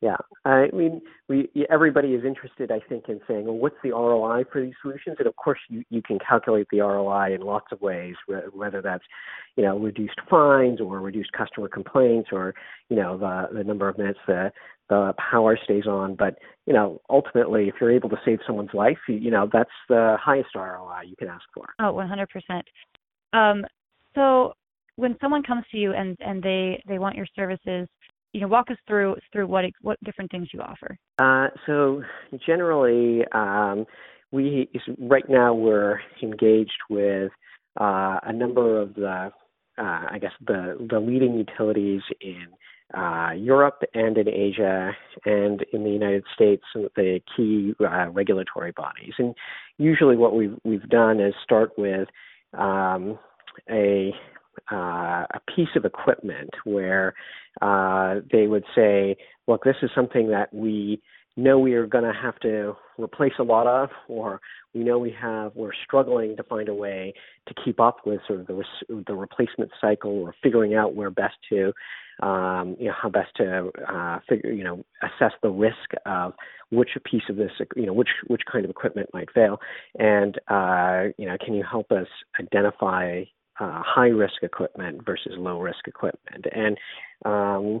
yeah, 0.00 0.16
yeah. 0.46 0.50
I 0.50 0.74
mean, 0.74 1.02
we 1.28 1.50
everybody 1.68 2.14
is 2.14 2.24
interested, 2.24 2.70
I 2.70 2.80
think, 2.88 3.04
in 3.10 3.20
saying, 3.28 3.44
well, 3.44 3.58
what's 3.58 3.76
the 3.84 3.90
ROI 3.90 4.44
for 4.50 4.62
these 4.62 4.72
solutions? 4.80 5.16
And 5.18 5.28
of 5.28 5.36
course, 5.36 5.58
you 5.68 5.84
you 5.90 6.00
can 6.00 6.18
calculate 6.26 6.68
the 6.72 6.80
ROI 6.80 7.34
in 7.34 7.42
lots 7.42 7.66
of 7.70 7.82
ways, 7.82 8.14
whether 8.54 8.80
that's, 8.80 9.04
you 9.56 9.62
know, 9.62 9.78
reduced 9.78 10.18
fines 10.30 10.80
or 10.80 11.00
reduced 11.00 11.32
customer 11.32 11.68
complaints, 11.68 12.30
or 12.32 12.54
you 12.88 12.96
know, 12.96 13.18
the 13.18 13.58
the 13.58 13.62
number 13.62 13.90
of 13.90 13.98
minutes 13.98 14.20
the 14.26 14.50
the 14.88 15.12
power 15.30 15.58
stays 15.62 15.86
on. 15.86 16.14
But 16.14 16.38
you 16.64 16.72
know, 16.72 17.02
ultimately, 17.10 17.68
if 17.68 17.74
you're 17.78 17.92
able 17.92 18.08
to 18.08 18.20
save 18.24 18.38
someone's 18.46 18.72
life, 18.72 18.96
you, 19.06 19.16
you 19.16 19.30
know, 19.30 19.50
that's 19.52 19.68
the 19.90 20.16
highest 20.18 20.54
ROI 20.54 21.02
you 21.04 21.16
can 21.16 21.28
ask 21.28 21.44
for. 21.52 21.66
Oh, 21.78 21.92
100%. 21.92 22.62
Um, 23.38 23.66
so 24.14 24.54
when 24.96 25.16
someone 25.20 25.42
comes 25.42 25.64
to 25.70 25.78
you 25.78 25.92
and 25.92 26.16
and 26.20 26.42
they 26.42 26.82
they 26.86 26.98
want 26.98 27.16
your 27.16 27.26
services 27.34 27.88
you 28.32 28.40
know 28.40 28.48
walk 28.48 28.70
us 28.70 28.76
through 28.86 29.16
through 29.32 29.46
what 29.46 29.64
what 29.82 29.98
different 30.04 30.30
things 30.30 30.48
you 30.52 30.60
offer 30.60 30.96
uh, 31.20 31.48
so 31.66 32.02
generally 32.46 33.22
um, 33.32 33.84
we 34.30 34.68
right 34.98 35.28
now 35.28 35.52
we're 35.52 36.00
engaged 36.22 36.70
with 36.88 37.32
uh, 37.80 38.18
a 38.22 38.32
number 38.32 38.80
of 38.80 38.94
the 38.94 39.30
uh, 39.78 40.06
I 40.10 40.18
guess 40.20 40.32
the 40.46 40.86
the 40.90 41.00
leading 41.00 41.34
utilities 41.34 42.02
in 42.20 42.46
uh, 42.94 43.30
Europe 43.36 43.82
and 43.94 44.18
in 44.18 44.28
Asia 44.28 44.90
and 45.24 45.64
in 45.72 45.84
the 45.84 45.90
United 45.90 46.24
States, 46.34 46.64
the 46.74 47.20
key 47.36 47.72
uh, 47.80 48.10
regulatory 48.10 48.72
bodies. 48.72 49.12
And 49.18 49.34
usually, 49.78 50.16
what 50.16 50.34
we've 50.34 50.56
we've 50.64 50.88
done 50.88 51.20
is 51.20 51.34
start 51.42 51.70
with 51.78 52.08
um, 52.52 53.18
a 53.70 54.12
uh, 54.72 55.24
a 55.34 55.40
piece 55.54 55.68
of 55.76 55.84
equipment 55.84 56.50
where 56.64 57.14
uh, 57.60 58.16
they 58.32 58.46
would 58.46 58.64
say, 58.74 59.16
look, 59.46 59.64
this 59.64 59.76
is 59.82 59.90
something 59.94 60.30
that 60.30 60.52
we 60.52 61.00
know 61.36 61.58
we 61.58 61.74
are 61.74 61.86
going 61.86 62.04
to 62.04 62.12
have 62.12 62.38
to 62.40 62.74
replace 62.98 63.32
a 63.38 63.42
lot 63.42 63.66
of, 63.66 63.88
or 64.08 64.40
we 64.74 64.82
know 64.82 64.98
we 64.98 65.14
have 65.18 65.52
we're 65.54 65.72
struggling 65.84 66.36
to 66.36 66.42
find 66.42 66.68
a 66.68 66.74
way 66.74 67.14
to 67.46 67.54
keep 67.64 67.80
up 67.80 67.98
with 68.04 68.20
sort 68.26 68.40
of 68.40 68.46
the 68.46 68.62
the 69.06 69.14
replacement 69.14 69.70
cycle, 69.80 70.10
or 70.10 70.34
figuring 70.42 70.74
out 70.74 70.94
where 70.94 71.10
best 71.10 71.36
to, 71.48 71.72
um, 72.22 72.76
you 72.78 72.88
know, 72.88 72.94
how 73.00 73.08
best 73.08 73.30
to 73.36 73.70
uh, 73.88 74.18
figure, 74.28 74.52
you 74.52 74.64
know, 74.64 74.84
assess 75.02 75.32
the 75.42 75.48
risk 75.48 75.92
of 76.04 76.34
which 76.70 76.90
piece 77.04 77.22
of 77.30 77.36
this, 77.36 77.52
you 77.76 77.86
know, 77.86 77.92
which 77.92 78.10
which 78.26 78.42
kind 78.50 78.64
of 78.64 78.70
equipment 78.70 79.08
might 79.14 79.30
fail, 79.32 79.60
and 79.98 80.38
uh, 80.48 81.04
you 81.16 81.26
know, 81.26 81.36
can 81.44 81.54
you 81.54 81.64
help 81.68 81.90
us 81.92 82.08
identify 82.38 83.22
uh, 83.60 83.82
high 83.84 84.08
risk 84.08 84.42
equipment 84.42 85.04
versus 85.04 85.32
low 85.36 85.60
risk 85.60 85.86
equipment, 85.86 86.46
and 86.52 86.78
um, 87.24 87.80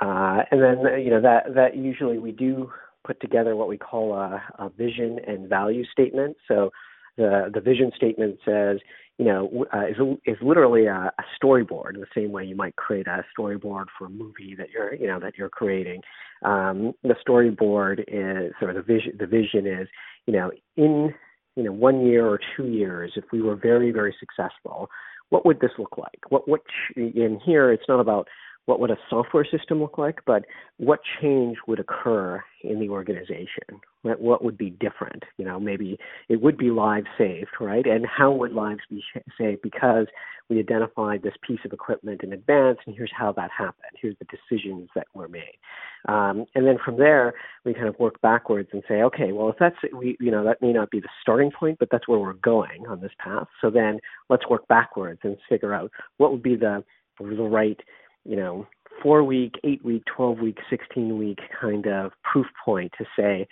uh, 0.00 0.42
and 0.50 0.62
then 0.62 1.02
you 1.02 1.10
know 1.10 1.20
that 1.20 1.54
that 1.54 1.76
usually 1.76 2.18
we 2.18 2.32
do 2.32 2.70
put 3.04 3.20
together 3.20 3.56
what 3.56 3.68
we 3.68 3.76
call 3.76 4.14
a, 4.14 4.42
a 4.58 4.70
vision 4.70 5.18
and 5.26 5.48
value 5.48 5.84
statement. 5.92 6.36
So 6.46 6.70
the 7.16 7.50
the 7.52 7.60
vision 7.60 7.90
statement 7.96 8.38
says 8.44 8.78
you 9.18 9.24
know 9.24 9.66
uh, 9.74 9.86
is 9.86 9.96
is 10.26 10.36
literally 10.40 10.86
a, 10.86 11.12
a 11.18 11.44
storyboard 11.44 11.94
the 11.94 12.06
same 12.14 12.30
way 12.30 12.44
you 12.44 12.56
might 12.56 12.76
create 12.76 13.06
a 13.06 13.24
storyboard 13.36 13.86
for 13.98 14.06
a 14.06 14.10
movie 14.10 14.54
that 14.56 14.70
you're 14.70 14.94
you 14.94 15.06
know 15.06 15.18
that 15.20 15.36
you're 15.36 15.50
creating. 15.50 16.00
Um, 16.42 16.94
the 17.02 17.16
storyboard 17.26 18.04
is 18.08 18.52
or 18.62 18.72
the 18.72 18.82
vision 18.82 19.12
the 19.18 19.26
vision 19.26 19.66
is 19.66 19.88
you 20.26 20.34
know 20.34 20.50
in 20.76 21.12
you 21.56 21.64
know, 21.64 21.72
one 21.72 22.06
year 22.06 22.26
or 22.26 22.40
two 22.56 22.66
years, 22.68 23.12
if 23.16 23.24
we 23.32 23.42
were 23.42 23.56
very, 23.56 23.90
very 23.90 24.14
successful, 24.18 24.88
what 25.30 25.46
would 25.46 25.60
this 25.60 25.72
look 25.78 25.96
like? 25.96 26.20
What, 26.28 26.48
what, 26.48 26.60
in 26.96 27.40
here, 27.44 27.72
it's 27.72 27.88
not 27.88 28.00
about 28.00 28.28
what 28.66 28.80
would 28.80 28.90
a 28.90 28.98
software 29.08 29.44
system 29.44 29.80
look 29.80 29.98
like, 29.98 30.20
but 30.26 30.44
what 30.76 31.00
change 31.20 31.56
would 31.66 31.80
occur 31.80 32.42
in 32.62 32.78
the 32.78 32.88
organization? 32.88 33.80
What, 34.02 34.44
would 34.44 34.56
be 34.56 34.70
different? 34.70 35.24
You 35.36 35.44
know, 35.44 35.58
maybe 35.58 35.98
it 36.28 36.40
would 36.40 36.56
be 36.56 36.70
lives 36.70 37.06
saved, 37.18 37.50
right? 37.60 37.86
And 37.86 38.06
how 38.06 38.32
would 38.32 38.52
lives 38.52 38.80
be 38.88 39.02
saved 39.38 39.62
because 39.62 40.06
we 40.48 40.58
identified 40.58 41.22
this 41.22 41.34
piece 41.46 41.60
of 41.64 41.72
equipment 41.72 42.22
in 42.22 42.32
advance, 42.32 42.78
and 42.86 42.94
here's 42.94 43.12
how 43.16 43.32
that 43.32 43.50
happened. 43.56 43.92
Here's 44.00 44.16
the 44.18 44.26
decisions 44.26 44.88
that 44.94 45.06
were 45.14 45.28
made. 45.28 45.58
Um, 46.08 46.44
and 46.54 46.66
then 46.66 46.76
from 46.84 46.96
there, 46.96 47.34
we 47.64 47.74
kind 47.74 47.88
of 47.88 47.98
work 47.98 48.20
backwards 48.20 48.68
and 48.72 48.82
say, 48.88 49.02
okay, 49.02 49.32
well, 49.32 49.48
if 49.48 49.56
that's 49.60 49.76
we, 49.94 50.16
you 50.18 50.30
know, 50.30 50.44
that 50.44 50.60
may 50.62 50.72
not 50.72 50.90
be 50.90 51.00
the 51.00 51.08
starting 51.22 51.50
point, 51.52 51.78
but 51.78 51.88
that's 51.90 52.08
where 52.08 52.18
we're 52.18 52.32
going 52.34 52.86
on 52.88 53.00
this 53.00 53.12
path. 53.18 53.46
So 53.60 53.70
then 53.70 54.00
let's 54.28 54.48
work 54.48 54.66
backwards 54.66 55.20
and 55.22 55.36
figure 55.48 55.74
out 55.74 55.90
what 56.16 56.32
would 56.32 56.42
be 56.42 56.56
the 56.56 56.82
the 57.18 57.42
right 57.42 57.78
you 58.24 58.36
know, 58.36 58.66
four 59.02 59.24
week, 59.24 59.54
eight 59.64 59.84
week, 59.84 60.02
12 60.14 60.38
week, 60.38 60.58
16 60.68 61.18
week 61.18 61.38
kind 61.60 61.86
of 61.86 62.12
proof 62.22 62.46
point 62.64 62.92
to 62.98 63.04
say, 63.18 63.46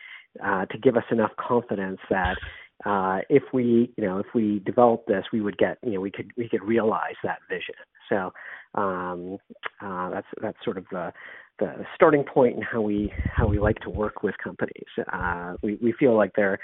uh, 0.44 0.66
to 0.66 0.78
give 0.78 0.96
us 0.96 1.04
enough 1.10 1.32
confidence 1.38 1.98
that 2.10 2.36
uh, 2.84 3.18
if 3.28 3.42
we, 3.52 3.92
you 3.96 4.04
know, 4.04 4.18
if 4.18 4.26
we 4.34 4.60
develop 4.64 5.04
this, 5.06 5.24
we 5.32 5.40
would 5.40 5.58
get, 5.58 5.78
you 5.82 5.92
know, 5.94 6.00
we 6.00 6.10
could 6.10 6.30
we 6.36 6.48
could 6.48 6.62
realize 6.62 7.16
that 7.24 7.38
vision. 7.48 7.74
So 8.08 8.32
um, 8.80 9.38
uh, 9.80 10.10
that's 10.10 10.26
that's 10.40 10.58
sort 10.64 10.78
of 10.78 10.84
the 10.90 11.12
the 11.58 11.84
starting 11.94 12.22
point 12.22 12.54
and 12.54 12.64
how 12.64 12.80
we 12.80 13.12
how 13.34 13.48
we 13.48 13.58
like 13.58 13.80
to 13.80 13.90
work 13.90 14.22
with 14.22 14.36
companies. 14.42 14.86
Uh, 15.12 15.54
we 15.62 15.76
we 15.82 15.92
feel 15.92 16.16
like 16.16 16.32
there 16.36 16.58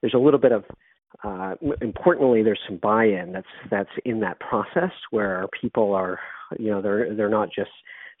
there's 0.00 0.14
a 0.14 0.18
little 0.18 0.40
bit 0.40 0.52
of 0.52 0.64
uh, 1.24 1.54
importantly, 1.80 2.42
there's 2.42 2.60
some 2.66 2.78
buy-in 2.78 3.32
that's 3.32 3.46
that's 3.70 3.90
in 4.04 4.20
that 4.20 4.40
process 4.40 4.92
where 5.10 5.46
people 5.60 5.94
are, 5.94 6.18
you 6.58 6.70
know, 6.70 6.82
they're 6.82 7.14
they're 7.14 7.28
not 7.28 7.48
just 7.54 7.70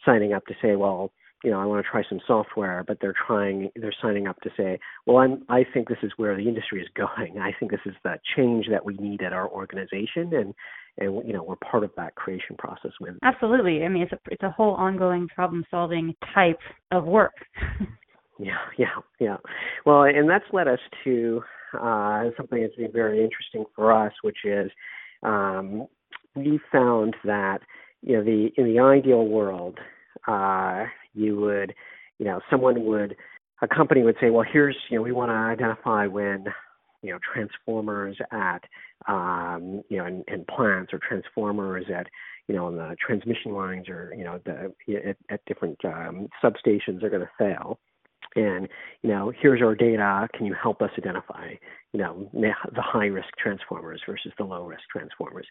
signing 0.04 0.32
up 0.32 0.44
to 0.46 0.54
say, 0.62 0.76
well, 0.76 1.12
you 1.42 1.50
know, 1.50 1.60
I 1.60 1.64
want 1.64 1.84
to 1.84 1.90
try 1.90 2.02
some 2.08 2.20
software, 2.26 2.84
but 2.86 2.98
they're 3.00 3.14
trying, 3.26 3.70
they're 3.74 3.94
signing 4.00 4.28
up 4.28 4.40
to 4.42 4.50
say, 4.56 4.78
well, 5.06 5.18
I'm, 5.18 5.42
I 5.48 5.64
think 5.74 5.88
this 5.88 5.98
is 6.02 6.12
where 6.16 6.36
the 6.36 6.46
industry 6.46 6.80
is 6.80 6.88
going. 6.96 7.38
I 7.38 7.50
think 7.58 7.72
this 7.72 7.80
is 7.84 7.94
the 8.04 8.14
change 8.36 8.66
that 8.70 8.84
we 8.84 8.94
need 8.94 9.22
at 9.22 9.32
our 9.32 9.48
organization, 9.48 10.32
and 10.34 10.54
and 10.98 11.26
you 11.26 11.32
know, 11.32 11.42
we're 11.42 11.56
part 11.56 11.84
of 11.84 11.90
that 11.96 12.14
creation 12.16 12.54
process 12.58 12.92
with. 13.00 13.14
Absolutely. 13.22 13.82
I 13.82 13.88
mean, 13.88 14.02
it's 14.02 14.12
a 14.12 14.18
it's 14.30 14.42
a 14.42 14.50
whole 14.50 14.74
ongoing 14.74 15.26
problem-solving 15.34 16.14
type 16.34 16.58
of 16.90 17.04
work. 17.04 17.32
yeah, 18.38 18.58
yeah, 18.76 18.86
yeah. 19.18 19.36
Well, 19.86 20.02
and 20.02 20.28
that's 20.28 20.44
led 20.52 20.68
us 20.68 20.80
to 21.04 21.42
uh, 21.74 22.30
something 22.36 22.62
that's 22.62 22.76
been 22.76 22.92
very 22.92 23.22
interesting 23.22 23.64
for 23.74 23.92
us, 23.92 24.12
which 24.22 24.38
is 24.44 24.70
um, 25.22 25.86
we 26.34 26.60
found 26.70 27.14
that 27.24 27.58
you 28.02 28.16
know 28.16 28.24
the 28.24 28.50
in 28.56 28.64
the 28.72 28.80
ideal 28.80 29.26
world, 29.26 29.78
uh, 30.26 30.84
you 31.14 31.36
would, 31.40 31.74
you 32.18 32.26
know, 32.26 32.40
someone 32.50 32.84
would, 32.84 33.16
a 33.60 33.68
company 33.68 34.02
would 34.02 34.16
say, 34.20 34.30
well, 34.30 34.44
here's, 34.50 34.76
you 34.90 34.96
know, 34.96 35.02
we 35.02 35.12
want 35.12 35.30
to 35.30 35.34
identify 35.34 36.06
when, 36.06 36.46
you 37.02 37.12
know, 37.12 37.18
transformers 37.32 38.16
at, 38.30 38.64
um, 39.08 39.82
you 39.88 39.98
know, 39.98 40.06
in, 40.06 40.44
plants 40.44 40.92
or 40.92 41.00
transformers 41.06 41.86
at, 41.94 42.06
you 42.48 42.54
know, 42.54 42.66
on 42.66 42.76
the 42.76 42.96
transmission 43.04 43.52
lines 43.52 43.88
or, 43.88 44.12
you 44.16 44.24
know, 44.24 44.40
the, 44.44 44.72
at, 45.08 45.16
at 45.30 45.44
different 45.46 45.78
um, 45.84 46.28
substations 46.42 47.02
are 47.02 47.10
going 47.10 47.22
to 47.22 47.30
fail 47.38 47.78
and 48.36 48.68
you 49.02 49.10
know 49.10 49.32
here's 49.40 49.62
our 49.62 49.74
data 49.74 50.28
can 50.34 50.46
you 50.46 50.54
help 50.54 50.82
us 50.82 50.90
identify 50.98 51.50
you 51.92 52.00
know 52.00 52.28
the 52.32 52.82
high 52.82 53.06
risk 53.06 53.28
transformers 53.38 54.00
versus 54.06 54.32
the 54.38 54.44
low 54.44 54.64
risk 54.64 54.82
transformers 54.90 55.46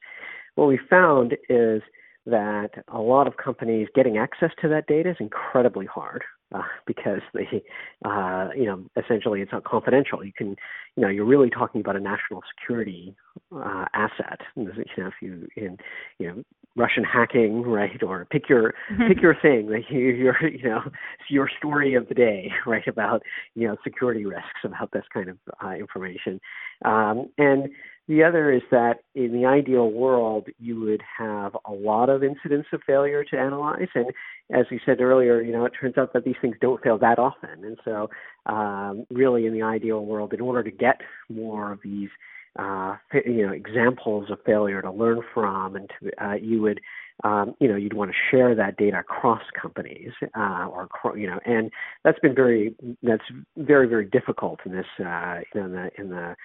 what 0.55 0.67
we 0.67 0.79
found 0.89 1.33
is 1.49 1.81
that 2.25 2.69
a 2.89 2.99
lot 2.99 3.27
of 3.27 3.37
companies 3.37 3.87
getting 3.95 4.17
access 4.17 4.51
to 4.61 4.67
that 4.67 4.85
data 4.87 5.09
is 5.09 5.15
incredibly 5.19 5.85
hard 5.85 6.23
uh, 6.53 6.61
because 6.85 7.21
they, 7.33 7.63
uh, 8.05 8.49
you 8.55 8.65
know, 8.65 8.83
essentially 9.01 9.41
it's 9.41 9.51
not 9.51 9.63
confidential. 9.63 10.23
You 10.23 10.33
can, 10.33 10.49
you 10.95 11.03
know, 11.03 11.07
you're 11.07 11.25
really 11.25 11.49
talking 11.49 11.81
about 11.81 11.95
a 11.95 11.99
national 11.99 12.41
security 12.55 13.15
uh, 13.55 13.85
asset. 13.93 14.41
You 14.55 14.65
know, 14.65 15.07
if 15.07 15.13
you 15.21 15.47
in, 15.55 15.77
you 16.19 16.27
know, 16.27 16.43
Russian 16.75 17.03
hacking, 17.03 17.63
right, 17.63 18.01
or 18.01 18.25
pick 18.31 18.47
your 18.47 18.73
mm-hmm. 18.91 19.07
pick 19.07 19.21
your 19.21 19.35
thing, 19.41 19.69
like 19.69 19.83
your, 19.89 20.35
you 20.47 20.63
know, 20.63 20.81
your 21.29 21.49
story 21.57 21.95
of 21.95 22.07
the 22.07 22.15
day, 22.15 22.51
right, 22.65 22.87
about 22.87 23.21
you 23.55 23.67
know 23.67 23.75
security 23.83 24.25
risks 24.25 24.63
about 24.63 24.91
this 24.91 25.03
kind 25.13 25.29
of 25.29 25.37
uh, 25.63 25.71
information, 25.71 26.39
um, 26.85 27.29
and 27.37 27.69
the 28.07 28.23
other 28.23 28.51
is 28.51 28.63
that 28.71 28.95
in 29.15 29.31
the 29.31 29.45
ideal 29.45 29.89
world, 29.89 30.47
you 30.59 30.79
would 30.81 31.01
have 31.17 31.55
a 31.65 31.71
lot 31.71 32.09
of 32.09 32.23
incidents 32.23 32.67
of 32.73 32.81
failure 32.85 33.23
to 33.23 33.37
analyze. 33.37 33.87
And 33.95 34.07
as 34.51 34.65
we 34.69 34.81
said 34.85 34.99
earlier, 34.99 35.41
you 35.41 35.53
know, 35.53 35.63
it 35.65 35.73
turns 35.79 35.97
out 35.97 36.11
that 36.13 36.25
these 36.25 36.35
things 36.41 36.55
don't 36.59 36.83
fail 36.83 36.97
that 36.97 37.19
often. 37.19 37.63
And 37.63 37.77
so, 37.85 38.09
um, 38.47 39.05
really, 39.11 39.45
in 39.45 39.53
the 39.53 39.61
ideal 39.61 40.03
world, 40.03 40.33
in 40.33 40.41
order 40.41 40.63
to 40.63 40.71
get 40.71 40.99
more 41.29 41.71
of 41.71 41.79
these, 41.83 42.09
uh, 42.59 42.95
you 43.25 43.45
know, 43.45 43.53
examples 43.53 44.29
of 44.29 44.39
failure 44.45 44.81
to 44.81 44.91
learn 44.91 45.21
from, 45.33 45.75
and 45.75 45.89
to, 45.99 46.25
uh, 46.25 46.33
you 46.33 46.61
would, 46.61 46.79
um, 47.23 47.55
you 47.59 47.67
know, 47.67 47.75
you'd 47.75 47.93
want 47.93 48.11
to 48.11 48.17
share 48.29 48.55
that 48.55 48.77
data 48.77 48.99
across 48.99 49.41
companies, 49.59 50.11
uh, 50.37 50.67
or 50.67 50.89
you 51.17 51.27
know, 51.27 51.39
and 51.45 51.71
that's 52.03 52.19
been 52.19 52.35
very, 52.35 52.75
that's 53.03 53.23
very, 53.57 53.87
very 53.87 54.05
difficult 54.05 54.59
in 54.65 54.71
this, 54.71 54.85
uh, 54.99 55.39
you 55.53 55.61
know, 55.61 55.65
in 55.65 55.71
the 55.71 55.89
in 55.97 56.09
the 56.09 56.35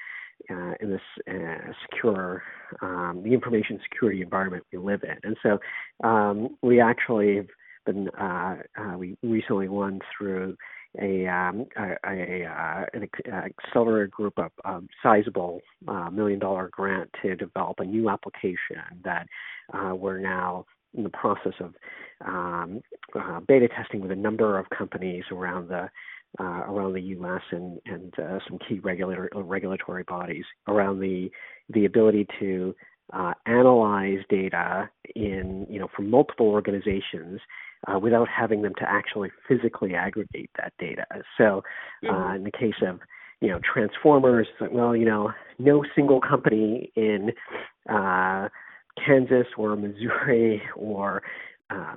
uh, 0.50 0.74
in 0.80 0.90
this 0.90 1.00
uh, 1.28 1.72
secure, 1.82 2.42
um, 2.82 3.22
the 3.24 3.32
information 3.32 3.80
security 3.82 4.22
environment 4.22 4.64
we 4.72 4.78
live 4.78 5.02
in. 5.02 5.16
And 5.24 5.36
so 5.42 5.58
um, 6.06 6.56
we 6.62 6.80
actually 6.80 7.36
have 7.36 7.46
been, 7.84 8.08
uh, 8.10 8.56
uh 8.78 8.98
we 8.98 9.16
recently 9.22 9.68
won 9.68 10.00
through 10.16 10.56
a, 11.00 11.26
um, 11.26 11.66
a, 11.76 11.94
a 12.06 12.44
uh, 12.46 12.84
an 12.94 13.08
accelerated 13.26 14.10
group 14.10 14.38
of 14.38 14.50
um, 14.64 14.88
sizable 15.02 15.60
uh, 15.88 16.10
million 16.10 16.38
dollar 16.38 16.68
grant 16.72 17.10
to 17.22 17.36
develop 17.36 17.80
a 17.80 17.84
new 17.84 18.08
application 18.08 18.76
that 19.04 19.26
we're 19.94 20.18
now 20.18 20.64
in 20.94 21.02
the 21.02 21.10
process 21.10 21.52
of 21.60 21.74
um, 22.24 22.80
beta 23.46 23.68
testing 23.68 24.00
with 24.00 24.10
a 24.10 24.16
number 24.16 24.58
of 24.58 24.66
companies 24.70 25.24
around 25.30 25.68
the 25.68 25.88
uh, 26.38 26.64
around 26.68 26.92
the 26.92 27.00
U.S. 27.00 27.42
and 27.50 27.80
and 27.86 28.12
uh, 28.18 28.38
some 28.48 28.58
key 28.68 28.78
regulator, 28.80 29.30
regulatory 29.34 30.02
bodies 30.04 30.44
around 30.68 31.00
the 31.00 31.30
the 31.70 31.84
ability 31.84 32.26
to 32.40 32.74
uh, 33.12 33.32
analyze 33.46 34.18
data 34.28 34.88
in 35.14 35.66
you 35.70 35.78
know 35.78 35.88
from 35.94 36.10
multiple 36.10 36.46
organizations 36.46 37.40
uh, 37.86 37.98
without 37.98 38.28
having 38.28 38.62
them 38.62 38.74
to 38.78 38.88
actually 38.88 39.30
physically 39.48 39.94
aggregate 39.94 40.50
that 40.56 40.72
data. 40.78 41.04
So 41.38 41.62
uh, 42.08 42.12
mm-hmm. 42.12 42.36
in 42.36 42.44
the 42.44 42.50
case 42.50 42.80
of 42.86 43.00
you 43.40 43.48
know 43.48 43.60
transformers, 43.60 44.46
well 44.70 44.96
you 44.96 45.04
know 45.04 45.32
no 45.58 45.84
single 45.94 46.20
company 46.20 46.92
in 46.96 47.32
uh, 47.88 48.48
Kansas 49.04 49.46
or 49.56 49.76
Missouri 49.76 50.62
or 50.74 51.22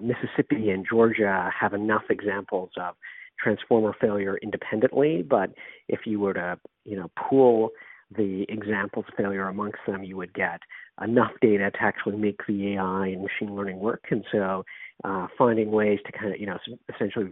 Mississippi 0.01 0.71
and 0.71 0.85
Georgia 0.89 1.49
have 1.57 1.73
enough 1.73 2.03
examples 2.09 2.71
of 2.77 2.95
transformer 3.41 3.95
failure 3.99 4.37
independently, 4.41 5.21
but 5.21 5.51
if 5.87 6.01
you 6.05 6.19
were 6.19 6.33
to, 6.33 6.59
you 6.85 6.97
know, 6.97 7.09
pool 7.17 7.69
the 8.15 8.45
examples 8.49 9.05
of 9.07 9.13
failure 9.15 9.47
amongst 9.47 9.79
them, 9.87 10.03
you 10.03 10.17
would 10.17 10.33
get 10.33 10.59
enough 11.01 11.31
data 11.41 11.71
to 11.71 11.81
actually 11.81 12.17
make 12.17 12.39
the 12.47 12.73
AI 12.73 13.07
and 13.07 13.21
machine 13.21 13.55
learning 13.55 13.79
work. 13.79 14.05
And 14.11 14.23
so, 14.31 14.65
uh, 15.03 15.27
finding 15.37 15.71
ways 15.71 15.99
to 16.05 16.11
kind 16.11 16.33
of, 16.33 16.39
you 16.39 16.45
know, 16.45 16.57
essentially 16.93 17.31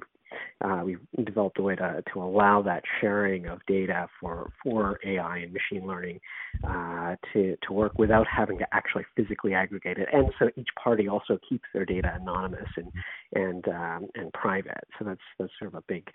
uh, 0.63 0.81
we've 0.83 0.99
developed 1.25 1.59
a 1.59 1.61
way 1.61 1.75
to, 1.75 2.03
to 2.13 2.21
allow 2.21 2.61
that 2.61 2.83
sharing 3.01 3.45
of 3.47 3.59
data 3.67 4.07
for, 4.19 4.51
for 4.63 4.99
AI 5.05 5.37
and 5.39 5.53
machine 5.53 5.87
learning 5.87 6.19
uh, 6.67 7.15
to, 7.33 7.55
to 7.65 7.73
work 7.73 7.97
without 7.97 8.25
having 8.27 8.57
to 8.57 8.65
actually 8.71 9.05
physically 9.15 9.53
aggregate 9.53 9.97
it. 9.97 10.07
And 10.11 10.27
so 10.39 10.49
each 10.55 10.69
party 10.81 11.07
also 11.07 11.39
keeps 11.47 11.65
their 11.73 11.85
data 11.85 12.17
anonymous 12.19 12.67
and 12.75 12.91
and 13.33 13.67
um, 13.67 14.07
and 14.15 14.31
private. 14.33 14.83
So 14.97 15.05
that's 15.05 15.19
that's 15.37 15.51
sort 15.59 15.73
of 15.73 15.75
a 15.75 15.83
big 15.87 16.07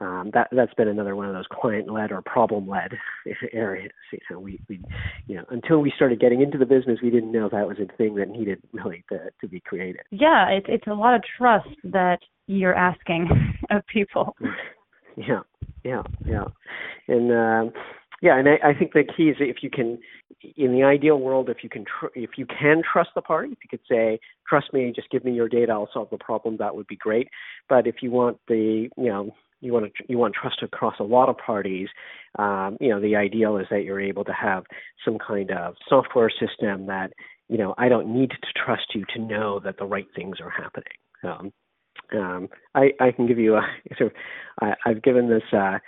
um, 0.00 0.30
that 0.34 0.48
that's 0.52 0.72
been 0.74 0.88
another 0.88 1.16
one 1.16 1.26
of 1.26 1.34
those 1.34 1.46
client 1.50 1.92
led 1.92 2.12
or 2.12 2.22
problem 2.22 2.68
led 2.68 2.92
areas. 3.52 3.90
You 4.12 4.18
know, 4.30 4.40
we, 4.40 4.60
we 4.68 4.80
you 5.26 5.36
know 5.36 5.44
until 5.50 5.78
we 5.78 5.92
started 5.94 6.20
getting 6.20 6.42
into 6.42 6.58
the 6.58 6.66
business, 6.66 6.98
we 7.02 7.10
didn't 7.10 7.32
know 7.32 7.48
that 7.50 7.66
was 7.66 7.78
a 7.78 7.96
thing 7.96 8.14
that 8.16 8.28
needed 8.28 8.62
really 8.72 9.04
to, 9.10 9.30
to 9.40 9.48
be 9.48 9.60
created. 9.60 10.02
Yeah, 10.10 10.48
it's 10.48 10.66
it's 10.68 10.86
a 10.86 10.94
lot 10.94 11.14
of 11.14 11.22
trust 11.36 11.68
that 11.84 12.18
you're 12.58 12.74
asking 12.74 13.28
of 13.70 13.86
people. 13.86 14.36
Yeah, 15.16 15.40
yeah, 15.84 16.02
yeah, 16.26 16.44
and 17.08 17.32
um, 17.32 17.72
yeah, 18.22 18.38
and 18.38 18.48
I, 18.48 18.70
I 18.70 18.74
think 18.74 18.92
the 18.92 19.04
key 19.04 19.24
is 19.24 19.36
if 19.40 19.58
you 19.62 19.70
can, 19.70 19.98
in 20.56 20.72
the 20.72 20.82
ideal 20.82 21.18
world, 21.18 21.48
if 21.48 21.58
you 21.62 21.68
can, 21.68 21.84
tr- 21.84 22.14
if 22.14 22.30
you 22.36 22.46
can 22.46 22.82
trust 22.90 23.10
the 23.14 23.22
party, 23.22 23.52
if 23.52 23.58
you 23.62 23.68
could 23.70 23.86
say, 23.88 24.20
"Trust 24.48 24.72
me, 24.72 24.92
just 24.94 25.10
give 25.10 25.24
me 25.24 25.32
your 25.32 25.48
data, 25.48 25.72
I'll 25.72 25.88
solve 25.92 26.10
the 26.10 26.18
problem," 26.18 26.56
that 26.58 26.74
would 26.74 26.86
be 26.86 26.96
great. 26.96 27.28
But 27.68 27.86
if 27.86 27.96
you 28.02 28.10
want 28.10 28.38
the, 28.48 28.88
you 28.96 29.08
know, 29.08 29.34
you 29.60 29.72
want 29.72 29.86
to 29.86 30.04
you 30.08 30.18
want 30.18 30.34
trust 30.34 30.62
across 30.62 30.94
a 31.00 31.04
lot 31.04 31.28
of 31.28 31.36
parties. 31.38 31.88
Um, 32.38 32.76
you 32.80 32.88
know, 32.88 33.00
the 33.00 33.16
ideal 33.16 33.56
is 33.58 33.66
that 33.70 33.84
you're 33.84 34.00
able 34.00 34.24
to 34.24 34.32
have 34.32 34.64
some 35.04 35.18
kind 35.18 35.50
of 35.50 35.74
software 35.88 36.30
system 36.30 36.86
that 36.86 37.12
you 37.48 37.58
know 37.58 37.74
I 37.78 37.88
don't 37.88 38.12
need 38.12 38.30
to 38.30 38.36
trust 38.64 38.94
you 38.94 39.04
to 39.14 39.20
know 39.20 39.60
that 39.60 39.76
the 39.78 39.84
right 39.84 40.06
things 40.14 40.38
are 40.40 40.50
happening. 40.50 40.84
Um, 41.22 41.52
um, 42.12 42.48
I, 42.74 42.90
I 43.00 43.12
can 43.12 43.26
give 43.26 43.38
you 43.38 43.56
a 43.56 43.62
sort 43.98 44.12
of, 44.12 44.16
I, 44.62 44.74
I've 44.86 45.02
given 45.02 45.28
this 45.28 45.42
uh, 45.52 45.78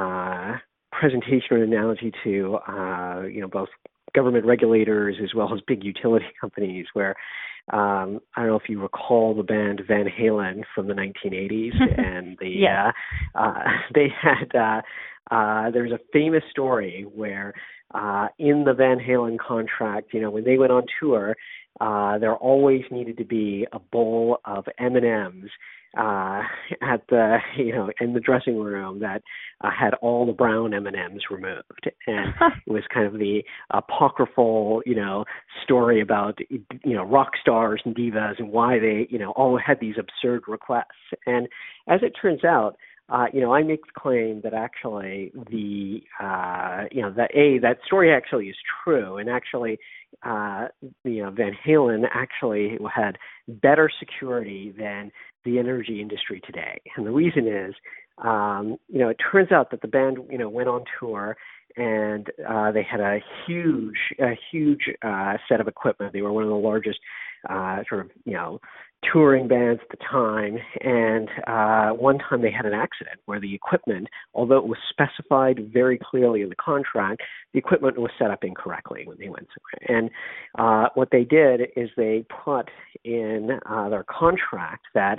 uh, 0.00 0.56
presentation 0.92 1.56
or 1.56 1.62
analogy 1.62 2.12
to 2.24 2.58
uh, 2.68 3.22
you 3.22 3.40
know 3.40 3.48
both 3.48 3.68
government 4.14 4.44
regulators 4.44 5.16
as 5.22 5.34
well 5.34 5.54
as 5.54 5.60
big 5.66 5.84
utility 5.84 6.26
companies 6.40 6.86
where 6.94 7.14
um, 7.72 8.20
I 8.34 8.40
don't 8.40 8.48
know 8.48 8.56
if 8.56 8.68
you 8.68 8.80
recall 8.80 9.34
the 9.34 9.42
band 9.42 9.82
Van 9.86 10.06
Halen 10.06 10.62
from 10.74 10.88
the 10.88 10.94
1980s 10.94 11.72
and 11.98 12.36
the 12.40 12.48
yeah. 12.48 12.90
uh, 13.34 13.38
uh, 13.38 13.64
they 13.94 14.08
had 14.20 14.54
uh, 14.54 14.80
uh, 15.30 15.70
there's 15.70 15.92
a 15.92 16.00
famous 16.12 16.42
story 16.50 17.06
where 17.14 17.54
uh, 17.94 18.28
in 18.38 18.64
the 18.64 18.72
Van 18.72 18.98
Halen 18.98 19.38
contract, 19.38 20.12
you 20.12 20.20
know, 20.20 20.30
when 20.30 20.44
they 20.44 20.58
went 20.58 20.72
on 20.72 20.84
tour, 21.00 21.36
uh, 21.80 22.18
there 22.18 22.34
always 22.34 22.82
needed 22.90 23.16
to 23.18 23.24
be 23.24 23.66
a 23.72 23.78
bowl 23.78 24.38
of 24.44 24.64
M 24.78 24.96
and 24.96 25.04
M's 25.04 25.50
uh, 25.96 26.42
at 26.82 27.02
the 27.08 27.38
you 27.56 27.72
know 27.72 27.90
in 28.00 28.12
the 28.12 28.20
dressing 28.20 28.58
room 28.58 29.00
that 29.00 29.22
uh, 29.62 29.70
had 29.70 29.94
all 29.94 30.26
the 30.26 30.32
brown 30.32 30.74
M 30.74 30.86
and 30.86 30.96
M's 30.96 31.22
removed, 31.30 31.90
and 32.06 32.34
it 32.66 32.72
was 32.72 32.82
kind 32.92 33.06
of 33.06 33.14
the 33.14 33.42
apocryphal 33.70 34.82
you 34.86 34.94
know 34.94 35.24
story 35.62 36.00
about 36.00 36.38
you 36.50 36.94
know 36.94 37.04
rock 37.04 37.32
stars 37.40 37.82
and 37.84 37.94
divas 37.96 38.38
and 38.38 38.50
why 38.50 38.78
they 38.78 39.06
you 39.10 39.18
know 39.18 39.30
all 39.32 39.58
had 39.58 39.80
these 39.80 39.96
absurd 39.98 40.42
requests. 40.46 40.86
And 41.26 41.48
as 41.88 42.00
it 42.02 42.12
turns 42.20 42.44
out, 42.44 42.76
uh, 43.10 43.26
you 43.32 43.40
know, 43.40 43.52
I 43.52 43.62
make 43.62 43.84
the 43.86 43.92
claim 43.98 44.40
that 44.42 44.54
actually 44.54 45.32
the, 45.50 46.02
uh, 46.22 46.84
you 46.92 47.02
know, 47.02 47.10
that 47.12 47.34
a 47.34 47.58
that 47.58 47.78
story 47.84 48.12
actually 48.12 48.48
is 48.48 48.56
true, 48.84 49.18
and 49.18 49.28
actually, 49.28 49.78
uh, 50.22 50.68
you 51.04 51.22
know, 51.22 51.30
Van 51.30 51.56
Halen 51.66 52.04
actually 52.12 52.78
had 52.94 53.18
better 53.48 53.90
security 53.98 54.72
than 54.78 55.10
the 55.44 55.58
energy 55.58 56.00
industry 56.00 56.40
today, 56.46 56.80
and 56.96 57.06
the 57.06 57.10
reason 57.10 57.48
is, 57.48 57.74
um, 58.22 58.76
you 58.88 58.98
know, 58.98 59.08
it 59.08 59.16
turns 59.32 59.50
out 59.50 59.70
that 59.70 59.82
the 59.82 59.88
band, 59.88 60.18
you 60.30 60.38
know, 60.38 60.48
went 60.48 60.68
on 60.68 60.84
tour 60.98 61.36
and 61.76 62.28
uh, 62.48 62.72
they 62.72 62.82
had 62.82 63.00
a 63.00 63.20
huge, 63.46 63.96
a 64.20 64.38
huge 64.50 64.90
uh, 65.02 65.34
set 65.48 65.60
of 65.60 65.68
equipment. 65.68 66.12
They 66.12 66.20
were 66.22 66.32
one 66.32 66.42
of 66.42 66.50
the 66.50 66.56
largest 66.56 66.98
uh, 67.48 67.78
sort 67.88 68.06
of, 68.06 68.10
you 68.24 68.34
know, 68.34 68.60
touring 69.12 69.48
bands 69.48 69.80
at 69.82 69.98
the 69.98 70.04
time, 70.04 70.58
and 70.82 71.28
uh, 71.46 71.90
one 71.94 72.18
time 72.18 72.42
they 72.42 72.50
had 72.50 72.66
an 72.66 72.74
accident 72.74 73.18
where 73.24 73.40
the 73.40 73.54
equipment, 73.54 74.08
although 74.34 74.58
it 74.58 74.66
was 74.66 74.78
specified 74.90 75.70
very 75.72 75.98
clearly 75.98 76.42
in 76.42 76.48
the 76.48 76.56
contract, 76.56 77.22
the 77.52 77.58
equipment 77.58 77.98
was 77.98 78.10
set 78.18 78.30
up 78.30 78.44
incorrectly 78.44 79.02
when 79.06 79.16
they 79.18 79.28
went 79.28 79.48
somewhere. 79.48 80.00
And 80.00 80.10
uh, 80.58 80.90
what 80.94 81.08
they 81.10 81.24
did 81.24 81.62
is 81.76 81.88
they 81.96 82.24
put 82.44 82.68
in 83.04 83.58
uh, 83.66 83.88
their 83.88 84.04
contract 84.04 84.86
that 84.94 85.18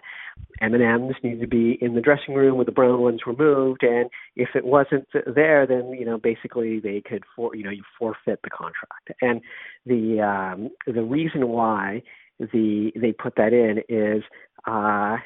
M&Ms 0.61 1.15
needed 1.23 1.41
to 1.41 1.47
be 1.47 1.77
in 1.81 1.95
the 1.95 2.01
dressing 2.01 2.35
room 2.35 2.57
with 2.57 2.67
the 2.67 2.71
brown 2.71 3.01
ones 3.01 3.21
removed, 3.25 3.83
and 3.83 4.09
if 4.35 4.49
it 4.55 4.65
wasn't 4.65 5.07
there, 5.33 5.65
then 5.65 5.91
you 5.97 6.05
know 6.05 6.17
basically 6.17 6.79
they 6.79 7.01
could 7.01 7.23
for 7.35 7.55
you 7.55 7.63
know 7.63 7.71
you 7.71 7.83
forfeit 7.97 8.39
the 8.43 8.49
contract. 8.49 9.11
And 9.21 9.41
the 9.85 10.21
um, 10.21 10.69
the 10.85 11.03
reason 11.03 11.47
why 11.47 12.03
the 12.51 12.91
they 12.95 13.11
put 13.11 13.35
that 13.35 13.53
in 13.53 13.79
is 13.89 14.23
uh, 14.67 15.17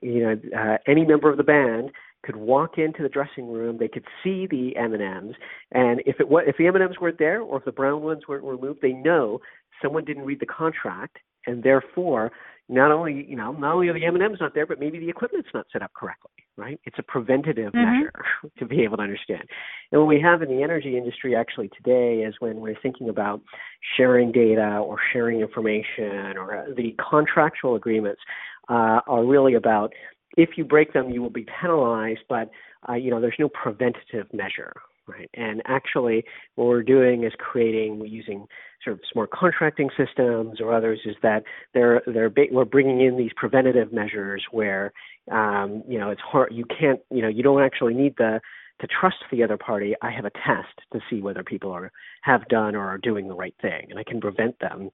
you 0.00 0.22
know 0.22 0.40
uh, 0.56 0.78
any 0.86 1.04
member 1.04 1.30
of 1.30 1.36
the 1.36 1.44
band 1.44 1.90
could 2.24 2.36
walk 2.36 2.78
into 2.78 3.02
the 3.02 3.08
dressing 3.08 3.52
room. 3.52 3.78
They 3.78 3.88
could 3.88 4.04
see 4.22 4.46
the 4.46 4.76
M 4.76 4.92
and 4.94 5.02
M's, 5.02 5.34
and 5.72 6.00
if 6.06 6.20
it 6.20 6.28
was, 6.28 6.44
if 6.46 6.56
the 6.56 6.66
M 6.66 6.74
and 6.74 6.84
M's 6.84 7.00
weren't 7.00 7.18
there 7.18 7.40
or 7.40 7.58
if 7.58 7.64
the 7.64 7.72
brown 7.72 8.02
ones 8.02 8.22
weren't 8.28 8.44
removed, 8.44 8.80
they 8.80 8.92
know 8.92 9.40
someone 9.82 10.04
didn't 10.04 10.24
read 10.24 10.40
the 10.40 10.46
contract, 10.46 11.18
and 11.46 11.62
therefore 11.62 12.30
not 12.68 12.90
only 12.90 13.26
you 13.28 13.36
know 13.36 13.52
not 13.52 13.74
only 13.74 13.88
are 13.88 13.94
the 13.94 14.04
M 14.04 14.14
and 14.14 14.24
M's 14.24 14.40
not 14.40 14.54
there, 14.54 14.66
but 14.66 14.80
maybe 14.80 14.98
the 14.98 15.08
equipment's 15.08 15.50
not 15.52 15.66
set 15.72 15.82
up 15.82 15.92
correctly. 15.94 16.30
Right? 16.56 16.78
It's 16.84 16.98
a 16.98 17.02
preventative 17.02 17.72
mm-hmm. 17.72 18.00
measure 18.00 18.12
to 18.58 18.66
be 18.66 18.82
able 18.82 18.98
to 18.98 19.02
understand. 19.02 19.44
And 19.90 20.00
what 20.00 20.08
we 20.08 20.20
have 20.20 20.42
in 20.42 20.48
the 20.48 20.62
energy 20.62 20.98
industry 20.98 21.34
actually 21.34 21.70
today 21.70 22.24
is 22.26 22.34
when 22.40 22.60
we're 22.60 22.78
thinking 22.82 23.08
about 23.08 23.40
sharing 23.96 24.32
data 24.32 24.78
or 24.78 24.98
sharing 25.12 25.40
information 25.40 26.36
or 26.36 26.58
uh, 26.58 26.64
the 26.76 26.94
contractual 27.10 27.74
agreements 27.74 28.20
uh, 28.68 29.00
are 29.06 29.24
really 29.24 29.54
about 29.54 29.92
if 30.36 30.50
you 30.56 30.64
break 30.64 30.92
them, 30.92 31.10
you 31.10 31.22
will 31.22 31.30
be 31.30 31.46
penalized, 31.60 32.20
but 32.28 32.50
uh, 32.88 32.94
you 32.94 33.10
know 33.10 33.20
there's 33.20 33.36
no 33.38 33.48
preventative 33.48 34.26
measure, 34.32 34.72
right? 35.12 35.30
And 35.34 35.62
actually, 35.66 36.24
what 36.54 36.66
we're 36.66 36.82
doing 36.82 37.24
is 37.24 37.32
creating 37.38 38.04
using 38.06 38.46
sort 38.82 38.94
of 38.94 39.00
smart 39.12 39.30
contracting 39.30 39.90
systems 39.96 40.60
or 40.60 40.74
others 40.74 41.00
is 41.04 41.16
that 41.22 41.42
they're 41.74 42.02
they're 42.06 42.32
we're 42.50 42.64
bringing 42.64 43.00
in 43.00 43.16
these 43.16 43.30
preventative 43.36 43.92
measures 43.92 44.44
where 44.50 44.92
um, 45.30 45.82
you 45.88 45.98
know 45.98 46.10
it's 46.10 46.20
hard 46.20 46.52
you 46.52 46.64
can't 46.64 47.00
you 47.10 47.22
know 47.22 47.28
you 47.28 47.42
don't 47.42 47.62
actually 47.62 47.94
need 47.94 48.14
the 48.16 48.40
to 48.80 48.86
trust 48.88 49.16
the 49.30 49.42
other 49.44 49.56
party. 49.56 49.94
I 50.02 50.10
have 50.10 50.24
a 50.24 50.30
test 50.30 50.74
to 50.92 51.00
see 51.08 51.20
whether 51.20 51.44
people 51.44 51.70
are 51.70 51.92
have 52.22 52.48
done 52.48 52.74
or 52.74 52.88
are 52.88 52.98
doing 52.98 53.28
the 53.28 53.34
right 53.34 53.54
thing, 53.62 53.86
and 53.90 53.98
I 53.98 54.04
can 54.04 54.20
prevent 54.20 54.58
them 54.58 54.90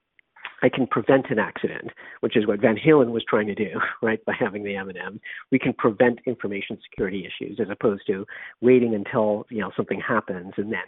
I 0.61 0.69
can 0.69 0.87
prevent 0.87 1.27
an 1.29 1.39
accident, 1.39 1.91
which 2.21 2.35
is 2.35 2.47
what 2.47 2.61
Van 2.61 2.77
Halen 2.77 3.11
was 3.11 3.23
trying 3.27 3.47
to 3.47 3.55
do, 3.55 3.79
right? 4.01 4.23
By 4.25 4.33
having 4.37 4.63
the 4.63 4.75
M&M, 4.75 5.19
we 5.51 5.59
can 5.59 5.73
prevent 5.73 6.19
information 6.25 6.77
security 6.89 7.25
issues 7.25 7.59
as 7.59 7.67
opposed 7.69 8.03
to 8.07 8.25
waiting 8.61 8.95
until 8.95 9.45
you 9.49 9.59
know 9.59 9.71
something 9.75 10.01
happens 10.01 10.53
and 10.57 10.71
then 10.71 10.81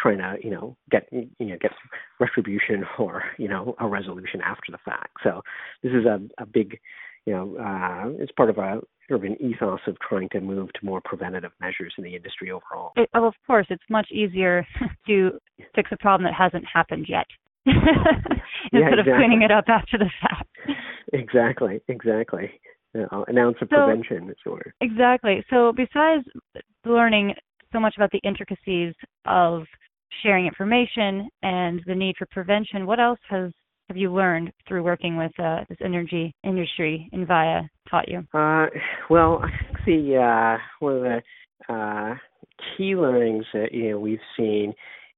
trying 0.00 0.18
to 0.18 0.36
you 0.42 0.50
know 0.50 0.76
get 0.90 1.08
you 1.12 1.28
know 1.40 1.56
get 1.60 1.72
retribution 2.20 2.84
or 2.98 3.24
you 3.38 3.48
know 3.48 3.74
a 3.80 3.86
resolution 3.86 4.40
after 4.40 4.72
the 4.72 4.78
fact. 4.84 5.16
So 5.22 5.42
this 5.82 5.92
is 5.92 6.04
a, 6.04 6.20
a 6.38 6.46
big 6.46 6.78
you 7.26 7.32
know 7.32 7.56
uh, 7.56 8.22
it's 8.22 8.32
part 8.32 8.50
of 8.50 8.58
a 8.58 8.80
sort 9.08 9.24
of 9.24 9.24
an 9.24 9.36
ethos 9.42 9.80
of 9.86 9.96
trying 10.00 10.28
to 10.30 10.40
move 10.40 10.72
to 10.72 10.84
more 10.84 11.00
preventative 11.04 11.52
measures 11.60 11.92
in 11.98 12.04
the 12.04 12.14
industry 12.14 12.50
overall. 12.50 12.92
It, 12.96 13.10
of 13.14 13.34
course, 13.46 13.66
it's 13.68 13.82
much 13.90 14.08
easier 14.10 14.66
to 15.06 15.32
fix 15.74 15.90
a 15.92 15.96
problem 15.96 16.24
that 16.24 16.34
hasn't 16.34 16.64
happened 16.72 17.06
yet. 17.08 17.26
instead 17.66 17.92
yeah, 18.72 18.88
exactly. 18.88 19.12
of 19.12 19.18
cleaning 19.18 19.42
it 19.42 19.50
up 19.50 19.64
after 19.68 19.98
the 19.98 20.10
fact. 20.20 20.48
Exactly, 21.14 21.78
exactly. 21.88 22.50
You 22.94 23.06
know, 23.12 23.26
an 23.28 23.36
ounce 23.36 23.58
of 23.60 23.68
so, 23.70 23.76
prevention, 23.76 24.32
sure. 24.42 24.72
Exactly. 24.80 25.44
So 25.50 25.72
besides 25.76 26.24
learning 26.86 27.34
so 27.70 27.80
much 27.80 27.94
about 27.96 28.10
the 28.12 28.20
intricacies 28.24 28.94
of 29.26 29.64
sharing 30.22 30.46
information 30.46 31.28
and 31.42 31.82
the 31.86 31.94
need 31.94 32.14
for 32.18 32.26
prevention, 32.30 32.86
what 32.86 32.98
else 32.98 33.18
has 33.28 33.50
have 33.88 33.96
you 33.98 34.10
learned 34.10 34.52
through 34.66 34.82
working 34.82 35.16
with 35.18 35.32
uh, 35.38 35.64
this 35.68 35.76
energy 35.84 36.34
industry 36.44 37.10
Envia 37.12 37.68
taught 37.90 38.08
you? 38.08 38.20
Uh, 38.32 38.66
well, 39.10 39.42
I 39.42 39.50
think 39.84 39.84
the 39.84 40.16
uh, 40.16 40.58
one 40.78 40.96
of 40.96 41.02
the 41.02 41.72
uh, 41.72 42.14
key 42.76 42.94
learnings 42.96 43.44
that 43.52 43.72
you 43.72 43.90
know 43.90 43.98
we've 43.98 44.18
seen 44.36 44.72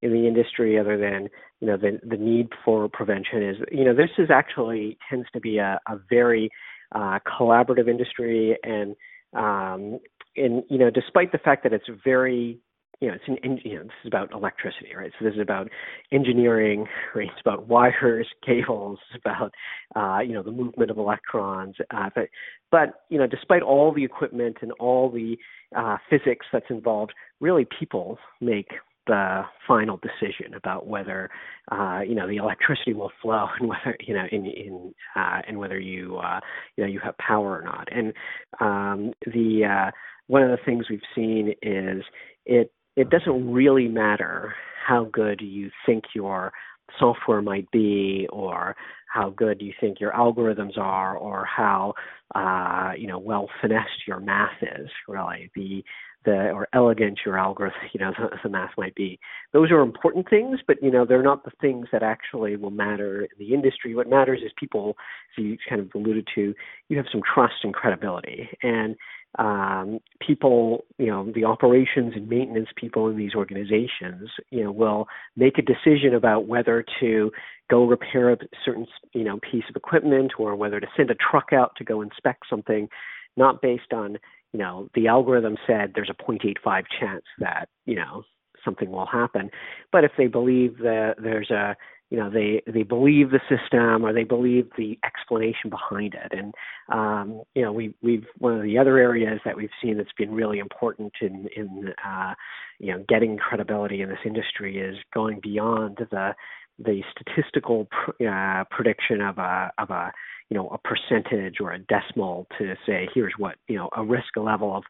in 0.04 0.12
the 0.12 0.28
industry, 0.28 0.78
other 0.78 0.96
than 0.98 1.28
you 1.60 1.66
know 1.66 1.76
the 1.76 1.98
the 2.06 2.16
need 2.16 2.48
for 2.64 2.88
prevention 2.88 3.42
is 3.42 3.56
you 3.72 3.84
know 3.84 3.94
this 3.94 4.10
is 4.18 4.28
actually 4.30 4.98
tends 5.08 5.26
to 5.32 5.40
be 5.40 5.58
a, 5.58 5.80
a 5.88 5.98
very 6.10 6.50
uh, 6.94 7.18
collaborative 7.26 7.88
industry 7.88 8.56
and 8.62 8.94
um, 9.34 9.98
and 10.36 10.62
you 10.68 10.78
know 10.78 10.90
despite 10.90 11.32
the 11.32 11.38
fact 11.38 11.62
that 11.64 11.72
it's 11.72 11.88
very 12.04 12.60
you 13.00 13.08
know, 13.08 13.14
it's 13.14 13.24
an 13.26 13.60
you 13.64 13.74
know, 13.74 13.82
this 13.82 13.92
is 14.04 14.06
about 14.06 14.32
electricity, 14.32 14.94
right? 14.96 15.10
So 15.18 15.24
this 15.24 15.34
is 15.34 15.40
about 15.40 15.68
engineering, 16.12 16.86
right? 17.14 17.28
It's 17.30 17.40
about 17.40 17.66
wires, 17.66 18.28
cables, 18.46 18.98
it's 19.10 19.22
about 19.24 19.52
uh, 19.96 20.20
you 20.20 20.32
know 20.32 20.42
the 20.42 20.52
movement 20.52 20.90
of 20.90 20.98
electrons. 20.98 21.76
Uh, 21.90 22.10
but 22.14 22.28
but 22.70 23.04
you 23.08 23.18
know, 23.18 23.26
despite 23.26 23.62
all 23.62 23.92
the 23.92 24.04
equipment 24.04 24.58
and 24.62 24.72
all 24.72 25.10
the 25.10 25.36
uh, 25.76 25.96
physics 26.08 26.46
that's 26.52 26.70
involved, 26.70 27.12
really 27.40 27.66
people 27.78 28.18
make 28.40 28.68
the 29.06 29.42
final 29.66 29.98
decision 29.98 30.54
about 30.54 30.86
whether 30.86 31.30
uh, 31.70 32.00
you 32.06 32.14
know 32.14 32.26
the 32.28 32.36
electricity 32.36 32.92
will 32.92 33.12
flow 33.20 33.46
and 33.60 33.68
whether 33.68 33.96
you 34.00 34.14
know 34.14 34.24
in 34.30 34.46
in 34.46 34.94
uh, 35.16 35.40
and 35.46 35.58
whether 35.58 35.78
you 35.78 36.16
uh, 36.18 36.40
you 36.76 36.84
know 36.84 36.90
you 36.90 37.00
have 37.00 37.16
power 37.18 37.58
or 37.58 37.62
not. 37.62 37.88
And 37.90 38.12
um, 38.60 39.12
the 39.26 39.64
uh, 39.64 39.90
one 40.26 40.42
of 40.42 40.50
the 40.50 40.64
things 40.64 40.86
we've 40.88 41.00
seen 41.14 41.54
is 41.62 42.02
it 42.46 42.72
it 42.96 43.10
doesn't 43.10 43.52
really 43.52 43.88
matter 43.88 44.54
how 44.86 45.08
good 45.12 45.40
you 45.40 45.70
think 45.86 46.04
your 46.14 46.52
software 46.98 47.42
might 47.42 47.70
be 47.70 48.26
or 48.30 48.76
how 49.12 49.30
good 49.30 49.60
you 49.60 49.72
think 49.80 50.00
your 50.00 50.12
algorithms 50.12 50.76
are 50.76 51.16
or 51.16 51.44
how 51.44 51.94
uh, 52.34 52.92
you 52.96 53.06
know 53.06 53.18
well 53.18 53.48
finessed 53.60 54.06
your 54.06 54.20
math 54.20 54.62
is 54.62 54.88
really 55.08 55.50
the 55.54 55.84
the 56.24 56.50
or 56.50 56.68
elegant 56.72 57.20
your 57.24 57.38
algorithm, 57.38 57.78
you 57.92 58.00
know, 58.00 58.12
the, 58.18 58.36
the 58.42 58.48
math 58.48 58.72
might 58.76 58.94
be. 58.94 59.18
Those 59.52 59.70
are 59.70 59.80
important 59.80 60.28
things, 60.28 60.60
but 60.66 60.82
you 60.82 60.90
know, 60.90 61.04
they're 61.04 61.22
not 61.22 61.44
the 61.44 61.52
things 61.60 61.86
that 61.92 62.02
actually 62.02 62.56
will 62.56 62.70
matter 62.70 63.22
in 63.22 63.28
the 63.38 63.54
industry. 63.54 63.94
What 63.94 64.08
matters 64.08 64.40
is 64.44 64.52
people, 64.58 64.96
you 65.36 65.56
kind 65.68 65.80
of 65.80 65.90
alluded 65.94 66.28
to, 66.34 66.54
you 66.88 66.96
have 66.96 67.06
some 67.10 67.22
trust 67.34 67.54
and 67.62 67.74
credibility, 67.74 68.48
and 68.62 68.96
um, 69.38 69.98
people, 70.24 70.84
you 70.98 71.06
know, 71.06 71.30
the 71.34 71.44
operations 71.44 72.12
and 72.14 72.28
maintenance 72.28 72.68
people 72.76 73.08
in 73.08 73.16
these 73.16 73.34
organizations, 73.34 74.30
you 74.50 74.62
know, 74.62 74.70
will 74.70 75.08
make 75.36 75.58
a 75.58 75.62
decision 75.62 76.14
about 76.14 76.46
whether 76.46 76.84
to 77.00 77.32
go 77.68 77.84
repair 77.84 78.30
a 78.30 78.36
certain, 78.64 78.86
you 79.12 79.24
know, 79.24 79.40
piece 79.50 79.64
of 79.68 79.74
equipment 79.74 80.32
or 80.38 80.54
whether 80.54 80.78
to 80.78 80.86
send 80.96 81.10
a 81.10 81.16
truck 81.16 81.52
out 81.52 81.74
to 81.76 81.84
go 81.84 82.00
inspect 82.00 82.44
something, 82.48 82.88
not 83.36 83.60
based 83.60 83.92
on 83.92 84.18
you 84.54 84.60
know, 84.60 84.88
the 84.94 85.08
algorithm 85.08 85.56
said 85.66 85.92
there's 85.94 86.10
a 86.10 86.22
0.85 86.22 86.84
chance 87.00 87.24
that, 87.40 87.68
you 87.86 87.96
know, 87.96 88.22
something 88.64 88.88
will 88.90 89.04
happen. 89.04 89.50
But 89.90 90.04
if 90.04 90.12
they 90.16 90.28
believe 90.28 90.78
that 90.78 91.16
there's 91.20 91.50
a, 91.50 91.76
you 92.10 92.18
know, 92.18 92.30
they 92.30 92.62
they 92.72 92.84
believe 92.84 93.30
the 93.30 93.40
system 93.48 94.04
or 94.04 94.12
they 94.12 94.22
believe 94.22 94.68
the 94.78 94.96
explanation 95.04 95.70
behind 95.70 96.14
it. 96.14 96.32
And 96.32 96.54
um, 96.92 97.42
you 97.56 97.62
know, 97.62 97.72
we 97.72 97.94
we've 98.00 98.26
one 98.38 98.54
of 98.54 98.62
the 98.62 98.78
other 98.78 98.96
areas 98.96 99.40
that 99.44 99.56
we've 99.56 99.70
seen 99.82 99.96
that's 99.96 100.12
been 100.16 100.30
really 100.30 100.60
important 100.60 101.12
in 101.20 101.48
in 101.56 101.92
uh, 102.06 102.34
you 102.78 102.92
know 102.92 103.04
getting 103.08 103.36
credibility 103.36 104.02
in 104.02 104.08
this 104.08 104.18
industry 104.24 104.78
is 104.78 104.96
going 105.12 105.40
beyond 105.42 105.98
the 106.12 106.34
the 106.78 107.02
statistical 107.10 107.88
pr- 107.90 108.28
uh, 108.28 108.62
prediction 108.70 109.20
of 109.20 109.38
a 109.38 109.72
of 109.78 109.90
a 109.90 110.12
you 110.50 110.56
know 110.56 110.68
a 110.68 110.78
percentage 110.78 111.56
or 111.60 111.72
a 111.72 111.78
decimal 111.78 112.46
to 112.58 112.74
say 112.86 113.08
here's 113.14 113.34
what 113.38 113.56
you 113.68 113.76
know 113.76 113.88
a 113.96 114.04
risk 114.04 114.36
level 114.36 114.76
of 114.76 114.84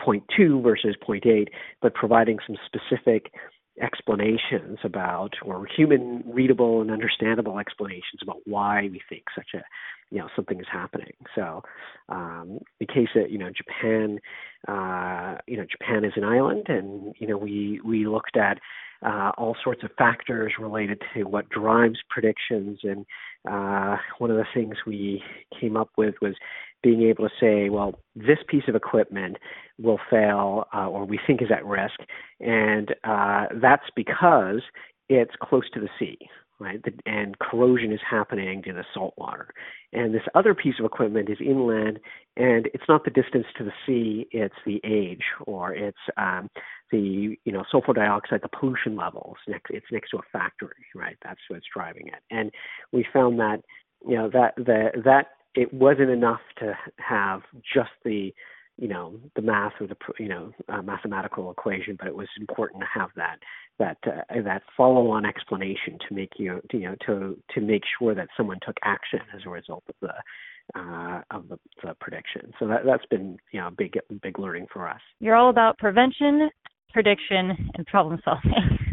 0.2 0.00 0.62
versus 0.62 0.94
0.8, 1.06 1.48
but 1.82 1.94
providing 1.94 2.38
some 2.46 2.56
specific 2.66 3.32
explanations 3.80 4.78
about 4.82 5.34
or 5.44 5.66
human 5.66 6.22
readable 6.26 6.80
and 6.80 6.90
understandable 6.90 7.58
explanations 7.58 8.20
about 8.22 8.38
why 8.44 8.82
we 8.90 9.00
think 9.08 9.22
such 9.34 9.50
a 9.54 9.62
you 10.10 10.18
know 10.18 10.28
something 10.34 10.58
is 10.58 10.66
happening. 10.70 11.12
So 11.34 11.62
um 12.08 12.58
the 12.80 12.86
case 12.86 13.08
that 13.14 13.30
you 13.30 13.38
know 13.38 13.50
japan 13.50 14.18
uh 14.66 15.36
you 15.46 15.56
know 15.56 15.64
japan 15.70 16.04
is 16.04 16.12
an 16.16 16.24
island 16.24 16.66
and 16.68 17.14
you 17.18 17.26
know 17.26 17.36
we 17.36 17.80
we 17.84 18.06
looked 18.06 18.36
at 18.36 18.58
uh, 19.04 19.30
all 19.38 19.56
sorts 19.62 19.82
of 19.84 19.90
factors 19.96 20.52
related 20.58 21.00
to 21.14 21.24
what 21.24 21.48
drives 21.48 21.98
predictions. 22.10 22.80
And 22.82 23.06
uh, 23.48 23.96
one 24.18 24.30
of 24.30 24.36
the 24.36 24.46
things 24.54 24.76
we 24.86 25.22
came 25.60 25.76
up 25.76 25.90
with 25.96 26.14
was 26.20 26.34
being 26.82 27.02
able 27.02 27.28
to 27.28 27.34
say, 27.40 27.68
well, 27.70 27.98
this 28.14 28.38
piece 28.48 28.64
of 28.68 28.74
equipment 28.74 29.36
will 29.78 29.98
fail 30.10 30.64
uh, 30.74 30.88
or 30.88 31.04
we 31.04 31.18
think 31.26 31.42
is 31.42 31.50
at 31.50 31.64
risk. 31.64 31.98
And 32.40 32.94
uh, 33.04 33.46
that's 33.60 33.86
because 33.96 34.62
it's 35.08 35.34
close 35.42 35.68
to 35.74 35.80
the 35.80 35.88
sea. 35.98 36.18
Right? 36.60 36.80
And 37.06 37.38
corrosion 37.38 37.92
is 37.92 38.00
happening 38.08 38.62
to 38.62 38.72
the 38.72 38.84
salt 38.92 39.14
water. 39.16 39.48
And 39.92 40.14
this 40.14 40.22
other 40.34 40.54
piece 40.54 40.74
of 40.78 40.84
equipment 40.84 41.30
is 41.30 41.38
inland, 41.40 41.98
and 42.36 42.68
it's 42.74 42.84
not 42.88 43.04
the 43.04 43.10
distance 43.10 43.46
to 43.56 43.64
the 43.64 43.72
sea; 43.86 44.26
it's 44.32 44.54
the 44.66 44.80
age, 44.84 45.22
or 45.46 45.72
it's 45.72 45.98
um, 46.16 46.48
the 46.90 47.36
you 47.44 47.52
know 47.52 47.64
sulfur 47.70 47.92
dioxide, 47.92 48.40
the 48.42 48.48
pollution 48.48 48.96
levels. 48.96 49.36
Next, 49.46 49.70
it's 49.70 49.86
next 49.92 50.10
to 50.10 50.18
a 50.18 50.22
factory, 50.32 50.86
right? 50.94 51.16
That's 51.24 51.40
what's 51.48 51.66
driving 51.74 52.08
it. 52.08 52.20
And 52.30 52.50
we 52.92 53.06
found 53.12 53.38
that 53.40 53.60
you 54.06 54.16
know 54.16 54.28
that 54.30 54.54
the 54.56 54.90
that 55.04 55.28
it 55.54 55.72
wasn't 55.72 56.10
enough 56.10 56.40
to 56.58 56.76
have 56.98 57.42
just 57.74 57.90
the 58.04 58.32
you 58.78 58.88
know 58.88 59.18
the 59.34 59.42
math 59.42 59.72
or 59.80 59.86
the 59.86 59.96
you 60.18 60.28
know 60.28 60.52
uh, 60.68 60.80
mathematical 60.82 61.50
equation, 61.50 61.96
but 61.98 62.08
it 62.08 62.14
was 62.14 62.28
important 62.38 62.82
to 62.82 63.00
have 63.00 63.10
that 63.16 63.38
that 63.78 63.98
uh, 64.06 64.42
that 64.44 64.62
follow-on 64.76 65.26
explanation 65.26 65.98
to 66.08 66.14
make 66.14 66.32
you 66.36 66.60
to, 66.70 66.78
you 66.78 66.88
know 66.88 66.96
to 67.06 67.36
to 67.54 67.60
make 67.60 67.82
sure 67.98 68.14
that 68.14 68.28
someone 68.36 68.58
took 68.64 68.76
action 68.84 69.20
as 69.34 69.42
a 69.44 69.50
result 69.50 69.82
of 69.88 69.94
the 70.00 70.78
uh, 70.78 71.22
of 71.30 71.48
the, 71.48 71.58
the 71.82 71.94
prediction. 72.00 72.52
So 72.58 72.68
that 72.68 72.82
that's 72.86 73.06
been 73.06 73.36
you 73.52 73.60
know 73.60 73.66
a 73.66 73.72
big 73.72 73.98
big 74.22 74.38
learning 74.38 74.66
for 74.72 74.88
us. 74.88 75.00
You're 75.20 75.34
all 75.34 75.50
about 75.50 75.78
prevention, 75.78 76.48
prediction, 76.92 77.70
and 77.74 77.86
problem 77.86 78.20
solving. 78.24 78.52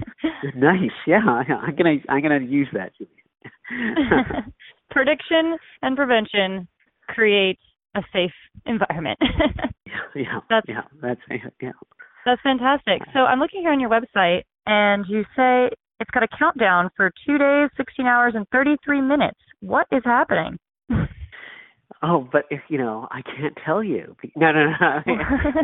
nice, 0.55 0.91
yeah. 1.05 1.19
I'm 1.19 1.75
gonna 1.75 1.97
I'm 2.09 2.21
gonna 2.21 2.39
use 2.39 2.67
that. 2.73 2.91
prediction 4.89 5.57
and 5.81 5.95
prevention 5.95 6.67
create 7.07 7.59
a 7.95 8.01
safe 8.13 8.31
environment. 8.65 9.17
yeah, 10.15 10.39
that's, 10.49 10.67
yeah, 10.67 10.81
that's 11.01 11.21
yeah. 11.61 11.71
That's 12.25 12.41
fantastic. 12.41 13.01
So 13.13 13.19
I'm 13.19 13.39
looking 13.39 13.61
here 13.61 13.71
on 13.71 13.79
your 13.79 13.89
website, 13.89 14.43
and 14.65 15.05
you 15.07 15.23
say 15.35 15.69
it's 15.99 16.09
got 16.11 16.23
a 16.23 16.27
countdown 16.37 16.89
for 16.97 17.11
two 17.25 17.37
days, 17.37 17.69
16 17.77 18.05
hours, 18.05 18.33
and 18.35 18.45
33 18.51 19.01
minutes. 19.01 19.39
What 19.61 19.87
is 19.91 20.01
happening? 20.03 20.57
Oh, 22.03 22.27
but 22.31 22.43
if 22.51 22.61
you 22.69 22.77
know, 22.77 23.07
I 23.09 23.21
can't 23.21 23.57
tell 23.65 23.83
you. 23.83 24.15
No, 24.35 24.51
no, 24.51 24.65
no. 24.65 25.01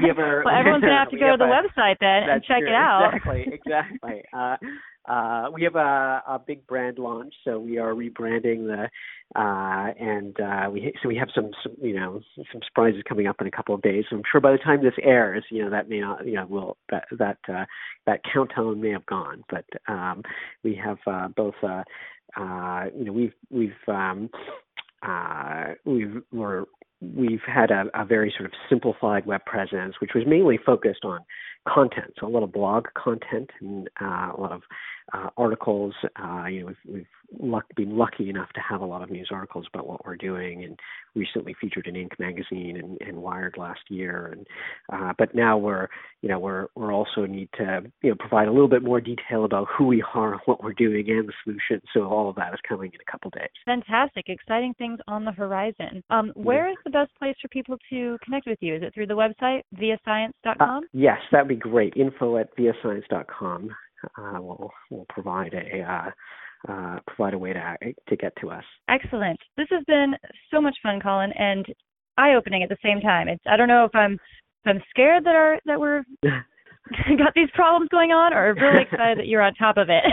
you 0.02 0.10
ever, 0.10 0.44
well, 0.46 0.56
everyone's 0.56 0.82
gonna 0.82 0.98
have 0.98 1.10
to 1.10 1.18
go 1.20 1.32
to 1.32 1.38
the 1.38 1.44
website 1.44 1.98
then 2.00 2.30
and 2.30 2.42
check 2.44 2.60
true. 2.60 2.68
it 2.68 2.74
out. 2.74 3.12
Exactly, 3.14 3.46
exactly. 3.54 4.24
Uh, 4.34 4.56
uh, 5.06 5.50
we 5.54 5.64
have 5.64 5.76
a, 5.76 6.24
a 6.28 6.42
big 6.46 6.66
brand 6.68 7.00
launch, 7.00 7.34
so 7.44 7.60
we 7.60 7.78
are 7.78 7.94
rebranding 7.94 8.68
the, 8.68 8.90
uh, 9.36 9.94
and 10.00 10.40
uh, 10.40 10.70
we 10.72 10.94
so 11.02 11.10
we 11.10 11.16
have 11.16 11.30
some, 11.34 11.52
some 11.64 11.74
you 11.82 11.96
know 11.96 12.22
some 12.36 12.62
surprises 12.64 13.02
coming 13.08 13.28
up 13.28 13.42
in 13.42 13.48
a 13.48 13.52
couple 13.52 13.74
of 13.74 13.82
days. 13.82 14.06
So 14.10 14.18
I'm 14.18 14.24
sure 14.32 14.42
by 14.42 14.52
the 14.52 14.58
time 14.60 14.84
this 14.84 14.94
airs, 15.02 15.44
you 15.50 15.64
know 15.64 15.72
that 15.72 15.90
may 15.90 16.02
not 16.02 16.26
you 16.26 16.36
know 16.36 16.46
will 16.46 16.78
that 16.90 17.06
that 17.18 17.38
uh, 17.50 17.66
that 18.06 18.22
countdown 18.32 18.82
may 18.82 18.92
have 18.92 19.06
gone, 19.06 19.44
but 19.50 19.66
um, 19.88 20.24
we 20.64 20.76
have 20.76 20.98
uh, 21.08 21.28
both. 21.30 21.56
Uh, 21.64 21.84
uh, 22.38 22.86
you 22.98 23.06
know 23.06 23.12
we've 23.12 23.34
we've 23.50 23.72
um, 23.88 24.30
uh, 25.04 25.74
we've 25.86 26.22
we're 26.32 26.66
we've 27.02 27.42
had 27.46 27.72
a, 27.72 27.86
a, 27.94 28.06
very 28.06 28.34
sort 28.36 28.46
of 28.46 28.54
simplified 28.70 29.26
web 29.26 29.44
presence, 29.46 29.96
which 30.00 30.12
was 30.14 30.24
mainly 30.28 30.58
focused 30.64 31.04
on 31.04 31.20
content, 31.68 32.14
so 32.20 32.28
a 32.28 32.30
lot 32.30 32.44
of 32.44 32.52
blog 32.52 32.86
content 32.96 33.50
and 33.60 33.90
uh, 34.00 34.32
a 34.36 34.40
lot 34.40 34.52
of 34.52 34.62
uh, 35.14 35.30
articles. 35.38 35.94
Uh, 36.22 36.46
you 36.46 36.62
know, 36.62 36.68
we've, 36.68 36.96
we've 36.96 37.08
luck, 37.40 37.66
been 37.76 37.98
lucky 37.98 38.30
enough 38.30 38.50
to 38.54 38.62
have 38.62 38.82
a 38.82 38.86
lot 38.86 39.02
of 39.02 39.10
news 39.10 39.30
articles 39.32 39.66
about 39.74 39.88
what 39.88 40.06
we're 40.06 40.16
doing, 40.16 40.64
and 40.64 40.80
recently 41.16 41.56
featured 41.60 41.88
in 41.88 41.96
Inc. 41.96 42.20
magazine 42.20 42.78
and, 42.78 42.98
and 43.02 43.18
Wired 43.18 43.56
last 43.58 43.82
year. 43.90 44.34
And 44.34 44.48
uh, 44.92 45.14
but 45.18 45.34
now 45.36 45.58
we're, 45.58 45.88
you 46.22 46.30
know, 46.30 46.40
we're 46.40 46.68
we're 46.76 46.94
also 46.94 47.26
need 47.26 47.50
to 47.58 47.82
you 48.02 48.10
know 48.10 48.16
provide 48.20 48.48
a 48.48 48.52
little 48.52 48.68
bit 48.68 48.84
more 48.84 49.02
detail 49.02 49.46
about 49.46 49.68
who 49.78 49.86
we 49.86 50.04
are, 50.14 50.40
what 50.46 50.64
we're 50.64 50.74
doing, 50.74 51.10
and 51.10 51.28
the 51.28 51.34
solution. 51.44 51.82
So 51.94 52.06
all 52.06 52.30
of 52.30 52.36
that 52.36 52.54
is 52.54 52.60
coming 52.68 52.92
in 52.94 53.00
a 53.00 53.12
couple 53.12 53.32
days. 53.32 53.50
Fantastic, 53.66 54.26
exciting 54.28 54.74
things 54.78 55.00
on 55.08 55.26
the 55.26 55.32
horizon. 55.32 56.04
Um, 56.10 56.32
where 56.36 56.68
yeah. 56.68 56.74
is 56.74 56.78
the 56.84 56.92
best 56.92 57.12
place 57.18 57.36
for 57.42 57.48
people 57.50 57.78
to 57.90 58.18
connect 58.24 58.48
with 58.48 58.60
you? 58.62 58.76
Is 58.76 58.84
it 58.84 58.94
through 58.94 59.08
the 59.08 59.14
website 59.14 59.62
viascience.com? 59.74 60.84
Uh, 60.84 60.88
yes, 60.94 61.18
that'd 61.32 61.48
be 61.48 61.56
great. 61.56 61.94
Info 61.96 62.38
at 62.38 62.50
viascience.com 62.56 63.70
uh, 64.18 64.42
will 64.42 64.72
will 64.90 65.06
provide 65.10 65.54
a 65.54 65.82
uh, 65.82 66.72
uh, 66.72 67.00
provide 67.08 67.34
a 67.34 67.38
way 67.38 67.54
to 67.54 67.78
to 68.10 68.16
get 68.16 68.34
to 68.42 68.50
us. 68.50 68.64
Excellent. 68.90 69.40
This 69.58 69.68
has 69.72 69.84
been 69.86 70.14
so 70.52 70.62
much 70.62 70.76
fun, 70.84 71.00
Colin, 71.02 71.32
and 71.38 71.66
eye 72.18 72.34
opening 72.36 72.64
at 72.64 72.70
the 72.70 72.78
same 72.84 73.02
time. 73.02 73.28
It's 73.28 73.44
I 73.50 73.58
don't 73.58 73.68
know 73.68 73.86
if 73.86 73.96
I'm 73.96 74.14
if 74.14 74.68
I'm 74.68 74.82
scared 74.90 75.26
that 75.26 75.36
our 75.36 75.60
that 75.66 75.80
we're 75.80 76.04
got 77.18 77.34
these 77.36 77.50
problems 77.54 77.90
going 77.90 78.12
on, 78.12 78.34
or 78.34 78.54
really 78.54 78.84
excited 78.92 79.20
that 79.20 79.28
you're 79.28 79.42
on 79.42 79.54
top 79.56 79.78
of 79.78 79.90
it. 79.90 80.04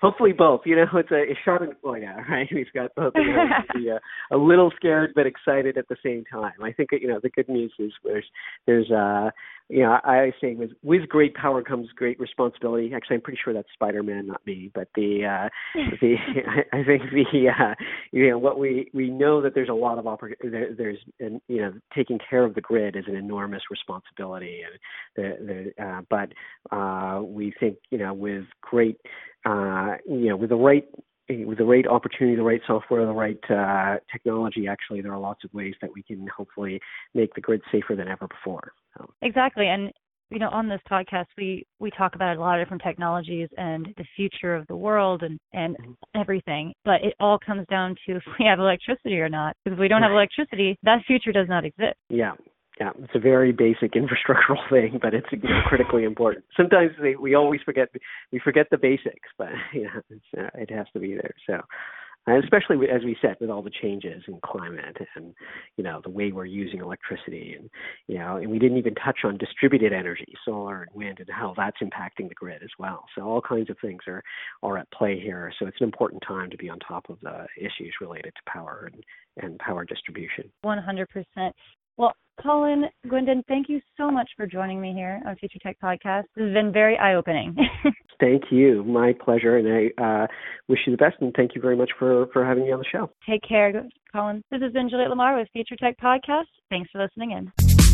Hopefully 0.00 0.32
both. 0.32 0.60
You 0.64 0.76
know, 0.76 0.86
it's 0.94 1.10
a, 1.10 1.32
a 1.32 1.38
shot 1.44 1.62
in 1.62 1.70
the 1.70 1.98
now, 1.98 2.16
right? 2.28 2.46
We've 2.52 2.66
got 2.74 2.94
both. 2.94 3.12
You 3.16 3.32
know, 3.32 3.46
be 3.74 3.88
a, 3.88 4.00
a 4.34 4.36
little 4.36 4.70
scared 4.76 5.12
but 5.14 5.26
excited 5.26 5.76
at 5.76 5.88
the 5.88 5.96
same 6.04 6.24
time. 6.30 6.52
I 6.62 6.72
think 6.72 6.90
you 6.92 7.08
know 7.08 7.18
the 7.22 7.30
good 7.30 7.48
news 7.48 7.72
is 7.78 7.92
there's 8.04 8.26
there's 8.66 8.90
uh 8.90 9.30
you 9.68 9.82
know, 9.82 9.98
I 10.04 10.18
always 10.18 10.34
say 10.40 10.54
with 10.54 10.72
with 10.82 11.08
great 11.08 11.34
power 11.34 11.62
comes 11.62 11.88
great 11.96 12.20
responsibility. 12.20 12.92
Actually, 12.94 13.16
I'm 13.16 13.22
pretty 13.22 13.38
sure 13.42 13.54
that's 13.54 13.68
Spider-Man, 13.72 14.26
not 14.26 14.46
me. 14.46 14.70
But 14.74 14.88
the 14.94 15.24
uh, 15.24 15.48
the 16.00 16.16
I 16.72 16.84
think 16.84 17.02
the 17.12 17.48
uh, 17.48 17.74
you 18.12 18.28
know 18.28 18.38
what 18.38 18.58
we 18.58 18.90
we 18.92 19.08
know 19.08 19.40
that 19.40 19.54
there's 19.54 19.70
a 19.70 19.74
lot 19.74 19.98
of 19.98 20.06
opportunity. 20.06 20.48
There, 20.50 20.74
there's 20.76 20.98
and 21.18 21.40
you 21.48 21.62
know 21.62 21.72
taking 21.94 22.18
care 22.28 22.44
of 22.44 22.54
the 22.54 22.60
grid 22.60 22.94
is 22.94 23.04
an 23.06 23.16
enormous 23.16 23.62
responsibility, 23.70 24.60
and 24.62 24.78
the 25.16 25.72
the 25.78 25.84
uh, 25.84 26.00
but 26.10 26.32
uh, 26.76 27.22
we 27.22 27.54
think 27.58 27.78
you 27.90 27.98
know 27.98 28.12
with 28.12 28.44
great 28.60 29.00
uh, 29.46 29.94
you 30.06 30.28
know 30.28 30.36
with 30.36 30.50
the 30.50 30.56
right 30.56 30.86
with 31.28 31.58
the 31.58 31.64
right 31.64 31.86
opportunity, 31.86 32.36
the 32.36 32.42
right 32.42 32.60
software, 32.66 33.06
the 33.06 33.12
right 33.12 33.38
uh, 33.50 33.96
technology, 34.12 34.66
actually, 34.68 35.00
there 35.00 35.12
are 35.12 35.18
lots 35.18 35.44
of 35.44 35.52
ways 35.54 35.74
that 35.80 35.90
we 35.94 36.02
can 36.02 36.26
hopefully 36.36 36.80
make 37.14 37.34
the 37.34 37.40
grid 37.40 37.62
safer 37.72 37.94
than 37.96 38.08
ever 38.08 38.28
before. 38.28 38.72
So. 38.96 39.10
Exactly, 39.22 39.68
and 39.68 39.92
you 40.30 40.38
know, 40.38 40.48
on 40.48 40.68
this 40.68 40.80
podcast, 40.90 41.26
we 41.36 41.66
we 41.78 41.90
talk 41.90 42.14
about 42.14 42.36
a 42.36 42.40
lot 42.40 42.58
of 42.58 42.66
different 42.66 42.82
technologies 42.82 43.48
and 43.56 43.86
the 43.96 44.04
future 44.16 44.54
of 44.54 44.66
the 44.66 44.76
world 44.76 45.22
and 45.22 45.38
and 45.52 45.76
mm-hmm. 45.76 46.20
everything. 46.20 46.72
But 46.84 47.04
it 47.04 47.14
all 47.20 47.38
comes 47.38 47.66
down 47.68 47.94
to 48.06 48.16
if 48.16 48.22
we 48.38 48.46
have 48.46 48.58
electricity 48.58 49.20
or 49.20 49.28
not. 49.28 49.56
Because 49.64 49.76
if 49.76 49.80
we 49.80 49.88
don't 49.88 50.02
have 50.02 50.12
electricity, 50.12 50.78
that 50.82 51.04
future 51.06 51.32
does 51.32 51.48
not 51.48 51.64
exist. 51.64 51.96
Yeah, 52.08 52.32
yeah, 52.80 52.90
it's 52.98 53.14
a 53.14 53.20
very 53.20 53.52
basic 53.52 53.92
infrastructural 53.94 54.68
thing, 54.70 54.98
but 55.00 55.14
it's 55.14 55.26
you 55.30 55.48
know, 55.48 55.60
critically 55.66 56.04
important. 56.04 56.44
Sometimes 56.56 56.92
they, 57.00 57.14
we 57.16 57.34
always 57.34 57.60
forget 57.64 57.88
we 58.32 58.38
forget 58.38 58.66
the 58.70 58.78
basics, 58.78 59.28
but 59.38 59.50
you 59.72 59.84
know, 59.84 60.42
uh, 60.42 60.50
it 60.54 60.70
has 60.70 60.86
to 60.92 61.00
be 61.00 61.14
there. 61.14 61.34
So, 61.46 61.60
and 62.26 62.42
especially 62.42 62.76
as 62.88 63.04
we 63.04 63.16
said, 63.20 63.36
with 63.38 63.50
all 63.50 63.62
the 63.62 63.70
changes 63.70 64.24
in 64.26 64.40
climate 64.44 64.96
and 65.14 65.34
you 65.76 65.84
know 65.84 66.00
the 66.02 66.10
way 66.10 66.32
we're 66.32 66.46
using 66.46 66.80
electricity, 66.80 67.54
and 67.56 67.70
you 68.08 68.18
know, 68.18 68.38
and 68.38 68.50
we 68.50 68.58
didn't 68.58 68.78
even 68.78 68.94
touch 68.96 69.18
on 69.24 69.38
distributed 69.38 69.92
energy, 69.92 70.34
solar 70.44 70.82
and 70.82 70.90
wind, 70.94 71.20
and 71.20 71.28
how 71.30 71.54
that's 71.56 71.78
impacting 71.80 72.28
the 72.28 72.34
grid 72.34 72.62
as 72.62 72.70
well. 72.78 73.04
So 73.14 73.22
all 73.22 73.40
kinds 73.40 73.70
of 73.70 73.76
things 73.80 74.02
are 74.08 74.22
are 74.64 74.78
at 74.78 74.90
play 74.90 75.20
here. 75.20 75.52
So 75.60 75.66
it's 75.66 75.80
an 75.80 75.84
important 75.84 76.24
time 76.26 76.50
to 76.50 76.56
be 76.56 76.68
on 76.68 76.80
top 76.80 77.08
of 77.08 77.18
the 77.22 77.46
issues 77.56 77.94
related 78.00 78.32
to 78.34 78.52
power 78.52 78.90
and 78.92 79.04
and 79.36 79.58
power 79.58 79.84
distribution. 79.84 80.50
100%. 80.64 81.52
Well, 81.96 82.12
Colin, 82.42 82.84
Gounden, 83.06 83.42
thank 83.46 83.68
you 83.68 83.80
so 83.96 84.10
much 84.10 84.28
for 84.36 84.46
joining 84.46 84.80
me 84.80 84.92
here 84.92 85.20
on 85.26 85.36
Future 85.36 85.58
Tech 85.62 85.78
Podcast. 85.82 86.24
This 86.34 86.44
has 86.44 86.52
been 86.52 86.72
very 86.72 86.98
eye 86.98 87.14
opening. 87.14 87.54
thank 88.20 88.44
you. 88.50 88.82
My 88.84 89.12
pleasure. 89.12 89.56
And 89.56 89.92
I 89.98 90.02
uh, 90.02 90.26
wish 90.68 90.80
you 90.86 90.92
the 90.92 90.96
best 90.96 91.16
and 91.20 91.32
thank 91.36 91.54
you 91.54 91.60
very 91.60 91.76
much 91.76 91.90
for, 91.98 92.26
for 92.32 92.44
having 92.44 92.64
me 92.64 92.72
on 92.72 92.78
the 92.78 92.84
show. 92.90 93.10
Take 93.28 93.42
care, 93.48 93.72
Colin. 94.12 94.42
This 94.50 94.62
has 94.62 94.72
been 94.72 94.88
Juliette 94.88 95.10
Lamar 95.10 95.38
with 95.38 95.48
Future 95.52 95.76
Tech 95.76 95.96
Podcast. 96.00 96.46
Thanks 96.70 96.90
for 96.90 97.02
listening 97.02 97.30
in. 97.32 97.52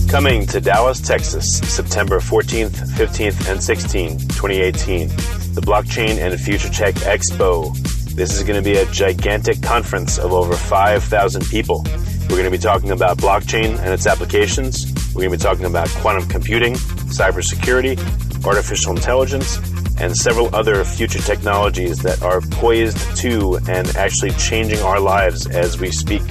Coming 0.08 0.46
to 0.46 0.60
Dallas, 0.60 1.00
Texas, 1.00 1.58
September 1.58 2.18
14th, 2.18 2.70
15th, 2.96 3.48
and 3.48 3.60
16th, 3.60 4.20
2018. 4.34 5.08
The 5.54 5.60
Blockchain 5.60 6.18
and 6.18 6.38
Future 6.40 6.70
Tech 6.70 6.94
Expo. 6.96 7.99
This 8.14 8.36
is 8.36 8.42
going 8.42 8.62
to 8.62 8.68
be 8.68 8.76
a 8.76 8.86
gigantic 8.86 9.62
conference 9.62 10.18
of 10.18 10.32
over 10.32 10.54
5,000 10.54 11.46
people. 11.46 11.82
We're 12.28 12.36
going 12.36 12.44
to 12.44 12.50
be 12.50 12.58
talking 12.58 12.90
about 12.90 13.18
blockchain 13.18 13.78
and 13.78 13.88
its 13.88 14.06
applications. 14.06 14.92
We're 15.14 15.22
going 15.22 15.32
to 15.32 15.38
be 15.38 15.42
talking 15.42 15.64
about 15.64 15.88
quantum 15.88 16.28
computing, 16.28 16.74
cybersecurity, 16.74 17.96
artificial 18.44 18.94
intelligence, 18.94 19.56
and 20.00 20.16
several 20.16 20.54
other 20.54 20.84
future 20.84 21.18
technologies 21.18 21.98
that 22.02 22.22
are 22.22 22.40
poised 22.40 23.16
to 23.18 23.58
and 23.68 23.88
actually 23.96 24.30
changing 24.32 24.80
our 24.80 25.00
lives 25.00 25.46
as 25.46 25.78
we 25.78 25.90
speak. 25.90 26.22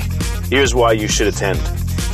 Here's 0.50 0.76
why 0.76 0.94
you 0.94 1.08
should 1.08 1.28
attend. 1.28 1.60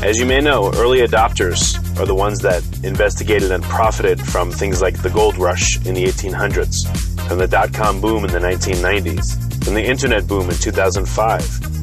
As 0.04 0.20
you 0.20 0.26
may 0.26 0.42
know, 0.42 0.72
early 0.76 1.00
adopters 1.00 1.78
are 2.00 2.06
the 2.06 2.16
ones 2.16 2.40
that 2.40 2.64
investigated 2.84 3.52
and 3.52 3.64
profited 3.64 4.22
from 4.22 4.52
things 4.52 4.82
like 4.82 5.02
the 5.02 5.10
gold 5.10 5.38
rush 5.38 5.78
in 5.86 5.96
the 5.96 6.04
1800s, 6.04 6.86
from 7.28 7.38
the 7.40 7.48
dot 7.48 7.74
com 7.74 8.02
boom 8.02 8.26
in 8.26 8.32
the 8.32 8.40
1990s, 8.40 9.45
from 9.66 9.74
the 9.74 9.84
internet 9.84 10.26
boom 10.28 10.50
in 10.50 10.56
2005 10.56 11.76